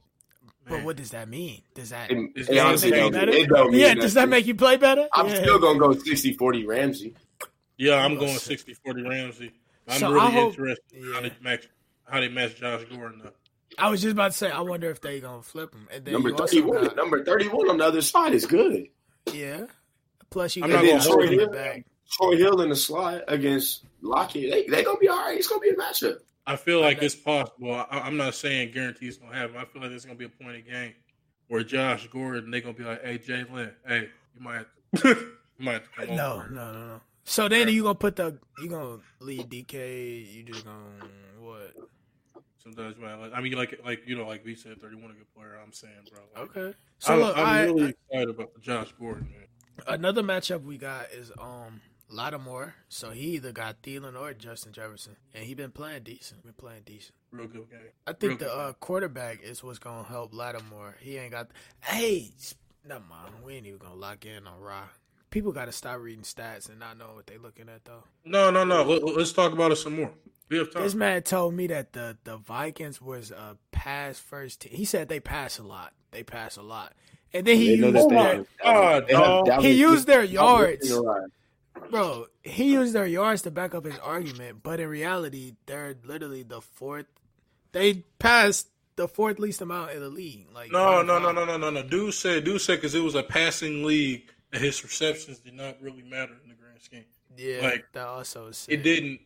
[0.68, 1.62] But what does that mean?
[1.76, 3.32] Does that, it, does it honestly make you better?
[3.32, 5.08] It yeah, does that make you play better?
[5.14, 5.42] I'm yeah.
[5.42, 7.16] still gonna go 60-40 Ramsey.
[7.78, 9.52] Yeah, I'm oh, going 60-40 Ramsey.
[9.88, 11.14] I'm so really hope, interested yeah.
[11.14, 11.70] how they match
[12.06, 13.36] how they match Josh Gordon up.
[13.78, 15.88] I was just about to say, I wonder if they gonna flip him.
[15.94, 18.88] And then number thirty one, got, number thirty one on the other side is good.
[19.32, 19.66] Yeah,
[20.30, 21.86] Plus, you I'm not gonna Troy Hill, back.
[22.12, 24.52] Troy Hill in the slot against Lockett.
[24.52, 25.38] They they gonna be all right.
[25.38, 26.18] It's gonna be a matchup.
[26.48, 27.74] I feel like it's possible.
[27.74, 29.58] I, am not saying guarantees gonna happen.
[29.58, 30.94] I feel like it's gonna be a point of game
[31.48, 35.10] where Josh Gordon they're gonna be like, "Hey, Jalen, hey, you might have to,
[35.60, 36.50] you might come no, over.
[36.50, 37.02] No, no, no.
[37.24, 40.32] So then you gonna put the you gonna lead DK?
[40.32, 41.74] You just gonna what?
[42.60, 43.20] Sometimes, man.
[43.20, 45.60] Like, I mean, like, like you know, like we said, thirty-one a good player.
[45.64, 46.22] I'm saying, bro.
[46.36, 46.78] Like, okay.
[47.00, 49.48] So I'm, look, I'm I, really I, excited about Josh Gordon, man.
[49.88, 52.76] Another matchup we got is um Lattimore.
[52.90, 56.44] So he either got Thielen or Justin Jefferson, and he been playing decent.
[56.44, 57.16] Been playing decent.
[57.32, 57.80] Real good game.
[58.08, 60.96] I think Real the uh, quarterback is what's gonna help Lattimore.
[61.00, 61.50] He ain't got.
[61.84, 62.32] Hey,
[62.88, 63.34] never mind.
[63.44, 64.84] We ain't even gonna lock in on Ra.
[65.30, 68.04] People got to stop reading stats and not knowing what they looking at though.
[68.24, 68.84] No, no, no.
[68.84, 70.12] Let, us talk about it some more.
[70.50, 74.74] This man told me that the the Vikings was a pass first team.
[74.74, 75.94] He said they pass a lot.
[76.12, 76.94] They pass a lot,
[77.34, 80.90] and then he used their, oh, he used their yards.
[81.90, 86.44] Bro, he used their yards to back up his argument, but in reality, they're literally
[86.44, 87.06] the fourth.
[87.72, 90.48] They passed the fourth least amount in the league.
[90.54, 91.84] Like no, no, no, no, no, no, no.
[91.84, 95.82] Dude said, dude said, because it was a passing league, and his receptions did not
[95.82, 97.06] really matter in the grand scheme.
[97.38, 98.52] Yeah, like that also.
[98.68, 99.20] It didn't.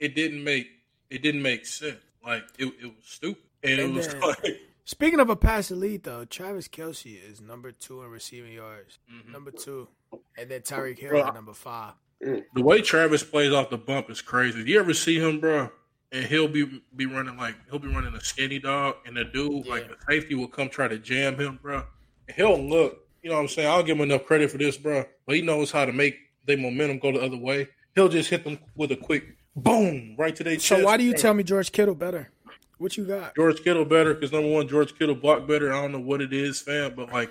[0.00, 0.68] It didn't make.
[1.10, 2.00] It didn't make sense.
[2.24, 4.60] Like it, it was stupid, and, and it was then, like.
[4.84, 8.98] Speaking of a pass elite, though, Travis Kelce is number two in receiving yards.
[9.12, 9.32] Mm-hmm.
[9.32, 9.88] Number two,
[10.36, 11.94] and then Tyreek Hill bro, number five.
[12.20, 14.64] The way Travis plays off the bump is crazy.
[14.64, 15.70] Do you ever see him, bro?
[16.10, 19.64] And he'll be be running like he'll be running a skinny dog, and the dude
[19.64, 19.72] yeah.
[19.72, 21.84] like the safety will come try to jam him, bro.
[22.28, 22.98] And he'll look.
[23.22, 23.68] You know what I'm saying?
[23.68, 25.04] I'll give him enough credit for this, bro.
[25.26, 26.16] But he knows how to make
[26.46, 27.68] the momentum go the other way.
[27.94, 30.66] He'll just hit them with a quick boom right to their chest.
[30.66, 32.30] So why do you tell me George Kittle better?
[32.82, 33.36] What you got?
[33.36, 35.72] George Kittle better because number one, George Kittle block better.
[35.72, 37.30] I don't know what it is, fam, but like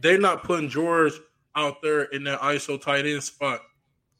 [0.00, 1.12] they're not putting George
[1.56, 3.62] out there in that ISO tight end spot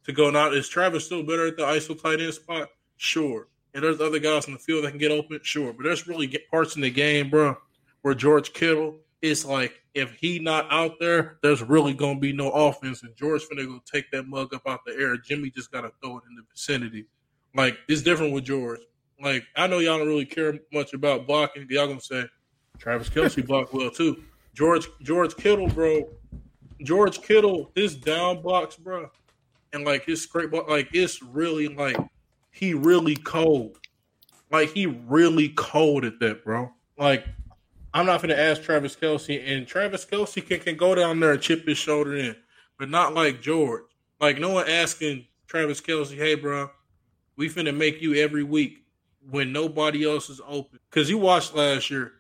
[0.07, 0.29] to go.
[0.29, 2.71] Now is Travis still better at the ISO tight end spot?
[2.97, 3.47] Sure.
[3.75, 5.73] And there's other guys in the field that can get open, sure.
[5.73, 7.57] But there's really parts in the game, bro,
[8.03, 12.51] where George Kittle is like, if he not out there, there's really gonna be no
[12.51, 15.17] offense, and George finna go take that mug up out the air.
[15.17, 17.07] Jimmy just gotta throw it in the vicinity.
[17.55, 18.81] Like it's different with George.
[19.21, 21.67] Like I know y'all don't really care much about blocking.
[21.71, 22.25] Y'all gonna say
[22.79, 24.23] Travis Kelce blocked well too.
[24.55, 26.09] George George Kittle, bro.
[26.83, 29.11] George Kittle, his down blocks, bro,
[29.73, 31.97] and like his straight block, like it's really like
[32.51, 33.79] he really cold.
[34.51, 36.71] Like he really cold at that, bro.
[36.99, 37.25] Like
[37.95, 41.41] I'm not gonna ask Travis Kelce, and Travis Kelce can, can go down there and
[41.41, 42.37] chip his shoulder in,
[42.79, 43.85] but not like George.
[44.21, 46.71] Like no one asking Travis Kelce, hey, bro,
[47.37, 48.86] we finna make you every week
[49.31, 50.79] when nobody else is open.
[50.91, 52.13] Because you watched last year,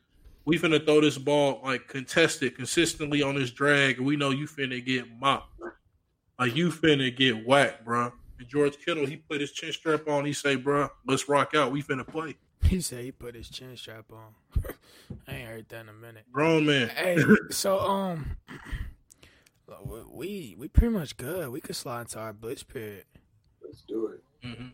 [0.45, 4.47] we finna throw this ball like contested consistently on this drag, and we know you
[4.47, 5.61] finna get mopped.
[6.39, 8.13] Like you finna get whacked, bro.
[8.39, 10.25] And George Kittle, he put his chin strap on.
[10.25, 11.73] He say, bro, let's rock out.
[11.73, 12.37] We finna play.
[12.63, 14.35] He said he put his chin strap on.
[15.29, 16.25] I ain't heard that in a minute.
[16.33, 16.89] Grown man.
[16.89, 18.37] Hey, so um,
[20.11, 21.51] we we pretty much good.
[21.51, 23.05] We could slide into our blitz period.
[23.63, 24.23] Let's do it.
[24.45, 24.69] Mm-hmm.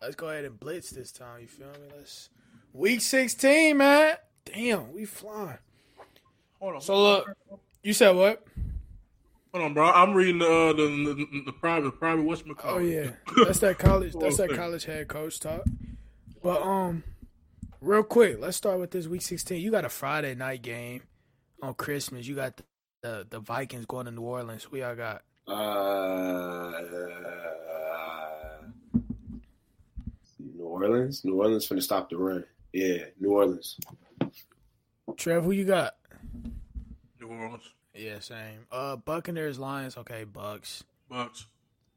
[0.00, 1.40] Let's go ahead and blitz this time.
[1.40, 1.88] You feel me?
[1.96, 2.28] Let's
[2.72, 4.16] week sixteen, man.
[4.44, 5.58] Damn, we flying.
[6.60, 6.80] Hold on.
[6.80, 7.36] So look,
[7.82, 8.44] you said what?
[9.52, 9.90] Hold on, bro.
[9.90, 12.76] I'm reading the uh, the, the, the private private what's my call?
[12.76, 13.10] Oh yeah,
[13.44, 14.14] that's that college.
[14.18, 15.62] that's that college head coach talk.
[16.42, 17.02] But um,
[17.80, 19.60] real quick, let's start with this week 16.
[19.60, 21.02] You got a Friday night game
[21.62, 22.26] on Christmas.
[22.26, 22.62] You got the
[23.02, 24.64] the, the Vikings going to New Orleans.
[24.64, 25.22] Who y'all got?
[25.46, 26.72] Uh,
[30.82, 31.24] Orleans.
[31.24, 32.44] New Orleans finna stop the run.
[32.72, 33.78] Yeah, New Orleans.
[35.16, 35.94] Trev, who you got?
[37.20, 37.72] New Orleans.
[37.94, 38.66] Yeah, same.
[38.70, 39.96] Uh, Buccaneers, Lions.
[39.96, 40.84] Okay, Bucks.
[41.08, 41.46] Bucks.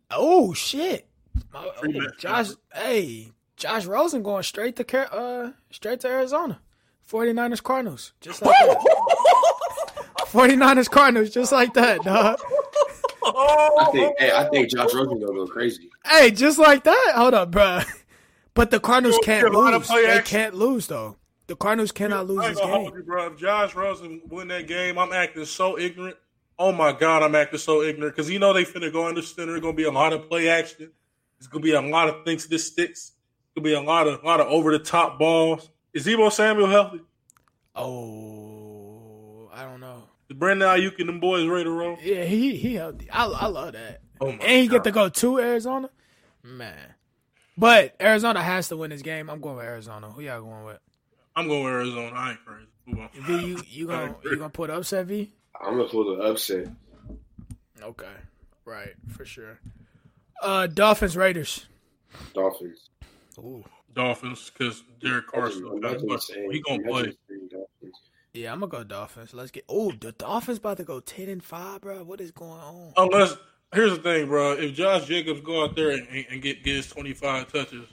[0.10, 1.08] Oh shit!
[1.54, 1.72] oh,
[2.18, 6.60] Josh, hey, Josh Rosen going straight to uh straight to Arizona.
[7.10, 8.78] 49ers Cardinals, just like that.
[10.20, 12.40] 49ers Cardinals, just like that, dog.
[13.24, 15.90] I think, hey, I think Josh Rosen gonna go crazy.
[16.06, 17.14] Hey, just like that.
[17.16, 17.82] Hold up, bro.
[18.54, 19.88] But the Cardinals can't lose.
[19.88, 20.24] They action.
[20.26, 21.18] can't lose though.
[21.48, 22.92] The Cardinals cannot lose this game.
[22.96, 23.28] You, bro.
[23.28, 26.18] If Josh Rosen win that game, I'm acting so ignorant.
[26.60, 29.56] Oh my god, I'm acting so ignorant because you know they finna go under center.
[29.56, 30.92] It's gonna be a lot of play action.
[31.40, 33.14] It's gonna be a lot of things this sticks.
[33.14, 35.70] It's gonna be a lot of a lot of over the top balls.
[35.94, 37.02] Is Deebo Samuel healthy?
[37.76, 40.04] Oh, I don't know.
[40.30, 41.98] Is Brandon Aiyuk and them boys ready to roll?
[42.02, 43.10] Yeah, he he healthy.
[43.10, 44.02] I I love that.
[44.20, 44.76] Oh and he god.
[44.76, 45.90] get to go to Arizona.
[46.44, 46.94] Man,
[47.58, 49.30] but Arizona has to win this game.
[49.30, 50.10] I'm going with Arizona.
[50.10, 50.80] Who y'all going with?
[51.36, 52.16] I'm going with Arizona.
[52.16, 53.10] I ain't crazy.
[53.22, 55.32] V, you you gonna you gonna put upset V?
[55.60, 56.68] I'm gonna put the upset.
[57.82, 58.06] Okay,
[58.66, 59.60] right for sure.
[60.42, 61.68] Uh, Dolphins Raiders.
[62.34, 62.90] Dolphins.
[63.40, 63.64] Ooh.
[63.94, 65.64] Dolphins because Derek Carson.
[66.52, 67.14] he gonna play.
[68.34, 69.34] Yeah, I'm gonna go Dolphins.
[69.34, 69.66] Let's get.
[69.68, 72.04] Oh, the Dolphins about to go ten and five, bro.
[72.04, 72.94] What is going on?
[72.96, 73.36] Unless
[73.74, 74.54] here's the thing, bro.
[74.54, 77.88] If Josh Jacobs go out there and, and get, get his 25 touches,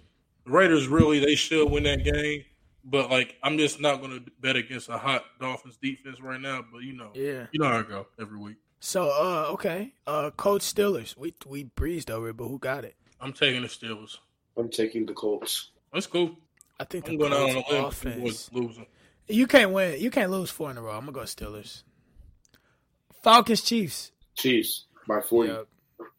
[0.45, 2.45] the Raiders really they should win that game.
[2.85, 6.65] But like, I'm just not going to bet against a hot Dolphins defense right now.
[6.73, 8.57] But you know, yeah, you know how I go every week.
[8.81, 11.17] So, uh, okay, uh, Colts Steelers.
[11.17, 12.97] We we breezed over it, but who got it?
[13.21, 14.19] I'm taking the Steelers.
[14.57, 15.71] I'm taking the Colts.
[15.93, 16.37] That's cool.
[16.81, 18.51] I think the I'm going out on Colts a offense.
[18.53, 18.87] Losing.
[19.27, 20.01] You can't win.
[20.01, 20.93] You can't lose four in a row.
[20.93, 21.83] I'm gonna go Steelers.
[23.23, 24.13] Falcons Chiefs.
[24.35, 25.51] Chiefs by 40.
[25.51, 25.67] Yep.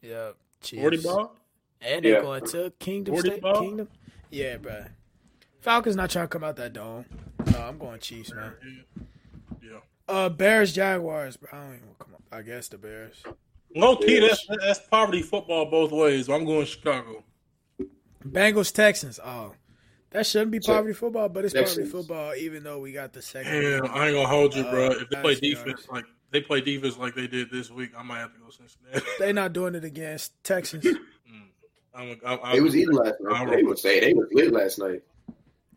[0.02, 0.36] Yep.
[0.62, 0.82] Chiefs.
[0.82, 1.36] Forty ball.
[1.80, 2.20] And they're Yeah.
[2.20, 3.40] going to Kingdom 40 State.
[3.42, 3.60] ball?
[3.62, 3.88] Kingdom.
[4.30, 4.84] Yeah, bro.
[5.60, 7.06] Falcons not trying to come out that dome.
[7.52, 8.52] No, I'm going Chiefs, man.
[9.62, 9.78] Yeah.
[10.08, 11.48] Uh, Bears Jaguars, bro.
[11.52, 12.22] I don't even come up.
[12.30, 13.22] I guess the Bears.
[13.74, 16.28] Low key, that's that's poverty football both ways.
[16.28, 17.22] I'm going Chicago.
[18.26, 19.20] Bengals Texans.
[19.24, 19.54] Oh,
[20.10, 22.34] that shouldn't be Te- poverty football, but it's poverty football.
[22.34, 23.52] Even though we got the second.
[23.52, 24.88] Damn, I ain't gonna hold you, bro.
[24.88, 25.88] Uh, If they play defense yards.
[25.88, 29.04] like they play defense like they did this week, I might have to go Cincinnati.
[29.18, 30.86] They're not doing it against Texans.
[31.94, 33.34] I'm, I'm, I'm, They was eating last night.
[33.34, 35.02] I'll They roll was say they was lit last night,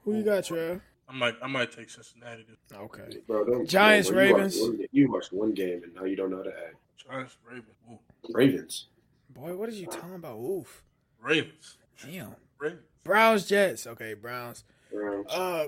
[0.04, 0.80] Who you got, Trev?
[1.10, 2.46] I might, I might take Cincinnati.
[2.48, 3.18] This Okay.
[3.28, 3.44] bro.
[3.46, 4.58] Don't, Giants, bro, you Ravens.
[4.60, 6.76] watched one- You watched one game and now you don't know how to act.
[7.10, 8.00] Giants, Ravens, Ooh.
[8.32, 8.88] Ravens.
[9.30, 10.38] Boy, what are you talking about?
[10.38, 10.84] Oof.
[11.22, 12.36] Ravens, Damn.
[12.60, 12.82] Ravens.
[13.04, 13.88] Browns Jets.
[13.88, 14.64] Okay, Browns.
[14.92, 15.26] Browns.
[15.30, 15.68] Uh,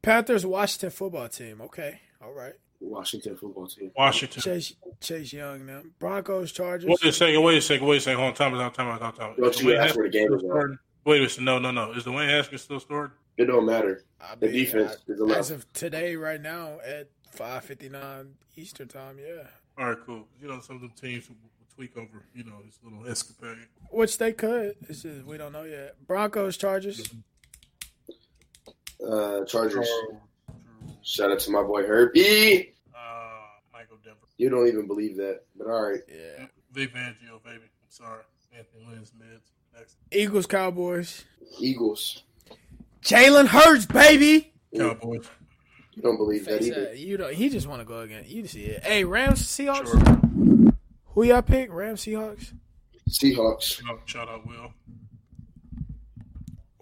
[0.00, 1.60] Panthers Washington football team.
[1.60, 2.00] Okay.
[2.22, 2.54] All right.
[2.82, 3.90] Washington football team.
[3.96, 4.42] Washington.
[4.42, 5.82] Chase Chase Young now.
[5.98, 6.88] Broncos Chargers.
[6.88, 7.42] Wait a second.
[7.42, 7.86] Wait a second.
[7.86, 8.18] Wait a second.
[8.18, 8.34] Hold on.
[8.34, 8.74] Time out.
[8.74, 8.98] Time out.
[9.00, 9.16] Time out.
[9.16, 9.34] Time.
[9.38, 10.78] Don't Is you Dwayne ask where the game is at.
[11.04, 11.44] Wait a second.
[11.44, 11.92] No, no, no.
[11.92, 13.16] Is Dwayne Haskins still starting?
[13.36, 14.04] It don't matter.
[14.20, 15.38] I The mean, defense I- is allowed.
[15.38, 19.16] as of today, right now at five fifty nine Eastern time.
[19.18, 19.44] Yeah,
[19.78, 20.26] All right, cool.
[20.40, 22.24] You know, some of the teams will, will tweak over.
[22.34, 23.66] You know, this little escapade.
[23.90, 24.76] which they could.
[24.88, 25.94] It's just we don't know yet.
[26.06, 27.08] Broncos Chargers.
[29.04, 29.88] Uh, Chargers.
[31.02, 32.74] Shout out to my boy Herbie.
[32.94, 33.30] Uh,
[33.72, 34.18] Michael Denver.
[34.36, 36.00] You don't even believe that, but all right.
[36.08, 36.46] Yeah.
[36.72, 37.64] Vic Fangio, baby.
[37.64, 38.22] I'm sorry.
[38.56, 39.50] Anthony Lynn's mids.
[39.76, 39.96] Next.
[40.10, 41.24] Eagles Cowboys.
[41.58, 42.22] Eagles.
[43.02, 44.52] Jalen Hurts, baby.
[44.76, 45.28] Cowboys.
[45.94, 46.80] You don't believe that either.
[46.86, 46.98] that.
[46.98, 47.34] You don't.
[47.34, 48.24] He just want to go again.
[48.26, 48.82] You see it.
[48.84, 49.88] Hey, Rams Seahawks.
[49.88, 50.72] Sure.
[51.08, 51.70] Who y'all pick?
[51.72, 52.52] Rams Seahawks.
[53.10, 53.62] Seahawks.
[53.62, 54.72] Shout out, shout out Will.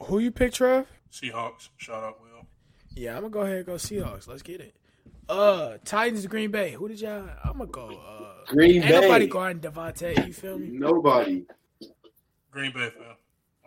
[0.04, 0.86] Who you pick, Trev?
[1.12, 1.70] Seahawks.
[1.76, 2.29] Shout out Will.
[2.94, 4.26] Yeah, I'm gonna go ahead and go Seahawks.
[4.28, 4.74] Let's get it.
[5.28, 6.72] Uh, Titans Green Bay.
[6.72, 7.28] Who did y'all?
[7.44, 7.88] I'm gonna go.
[7.88, 9.00] Uh, Green ain't Bay.
[9.00, 10.26] nobody guarding Davante.
[10.26, 10.68] You feel me?
[10.72, 11.44] Nobody.
[12.50, 13.02] Green Bay fan.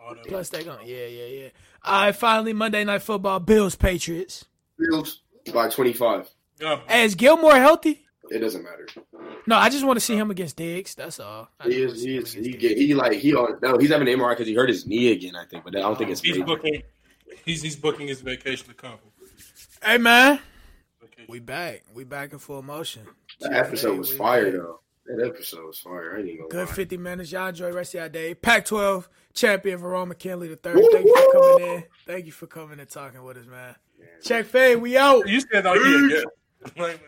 [0.02, 0.26] All that.
[0.26, 0.82] Plus they gonna.
[0.84, 1.48] Yeah, yeah, yeah.
[1.82, 3.40] All right, finally Monday Night Football.
[3.40, 4.44] Bills Patriots.
[4.78, 5.22] Bills
[5.52, 6.28] by 25.
[6.60, 8.06] Yeah, Hey, is Gilmore healthy?
[8.30, 8.86] It doesn't matter.
[9.46, 10.94] No, I just want to see him against Diggs.
[10.94, 11.48] That's all.
[11.60, 12.02] I He is.
[12.02, 12.32] He is.
[12.32, 12.78] He get.
[12.78, 13.12] He like.
[13.12, 13.32] He.
[13.32, 15.34] No, he's having an MRI because he hurt his knee again.
[15.36, 16.20] I think, but I don't think it's.
[16.20, 16.44] he's major.
[16.46, 16.82] booking.
[17.44, 18.98] He's he's booking his vacation to come.
[19.84, 19.92] Diggs.
[19.92, 20.40] Hey man,
[21.28, 21.82] we back.
[21.94, 23.02] We back in full motion.
[23.40, 24.52] That episode was We fire back.
[24.54, 24.80] though.
[25.06, 26.14] That episode was fire.
[26.14, 26.74] I ain't even gonna Good lie.
[26.74, 27.32] 50 minutes.
[27.32, 28.34] Y'all enjoy the rest of your day.
[28.34, 30.78] Pac 12 champion Verone McKinley the third.
[30.92, 31.84] Thank you for coming in.
[32.06, 33.74] Thank you for coming and talking with us, man.
[34.22, 34.78] Check fade.
[34.78, 35.28] We out.
[35.28, 37.00] You said, "Oh yeah, yeah." Like,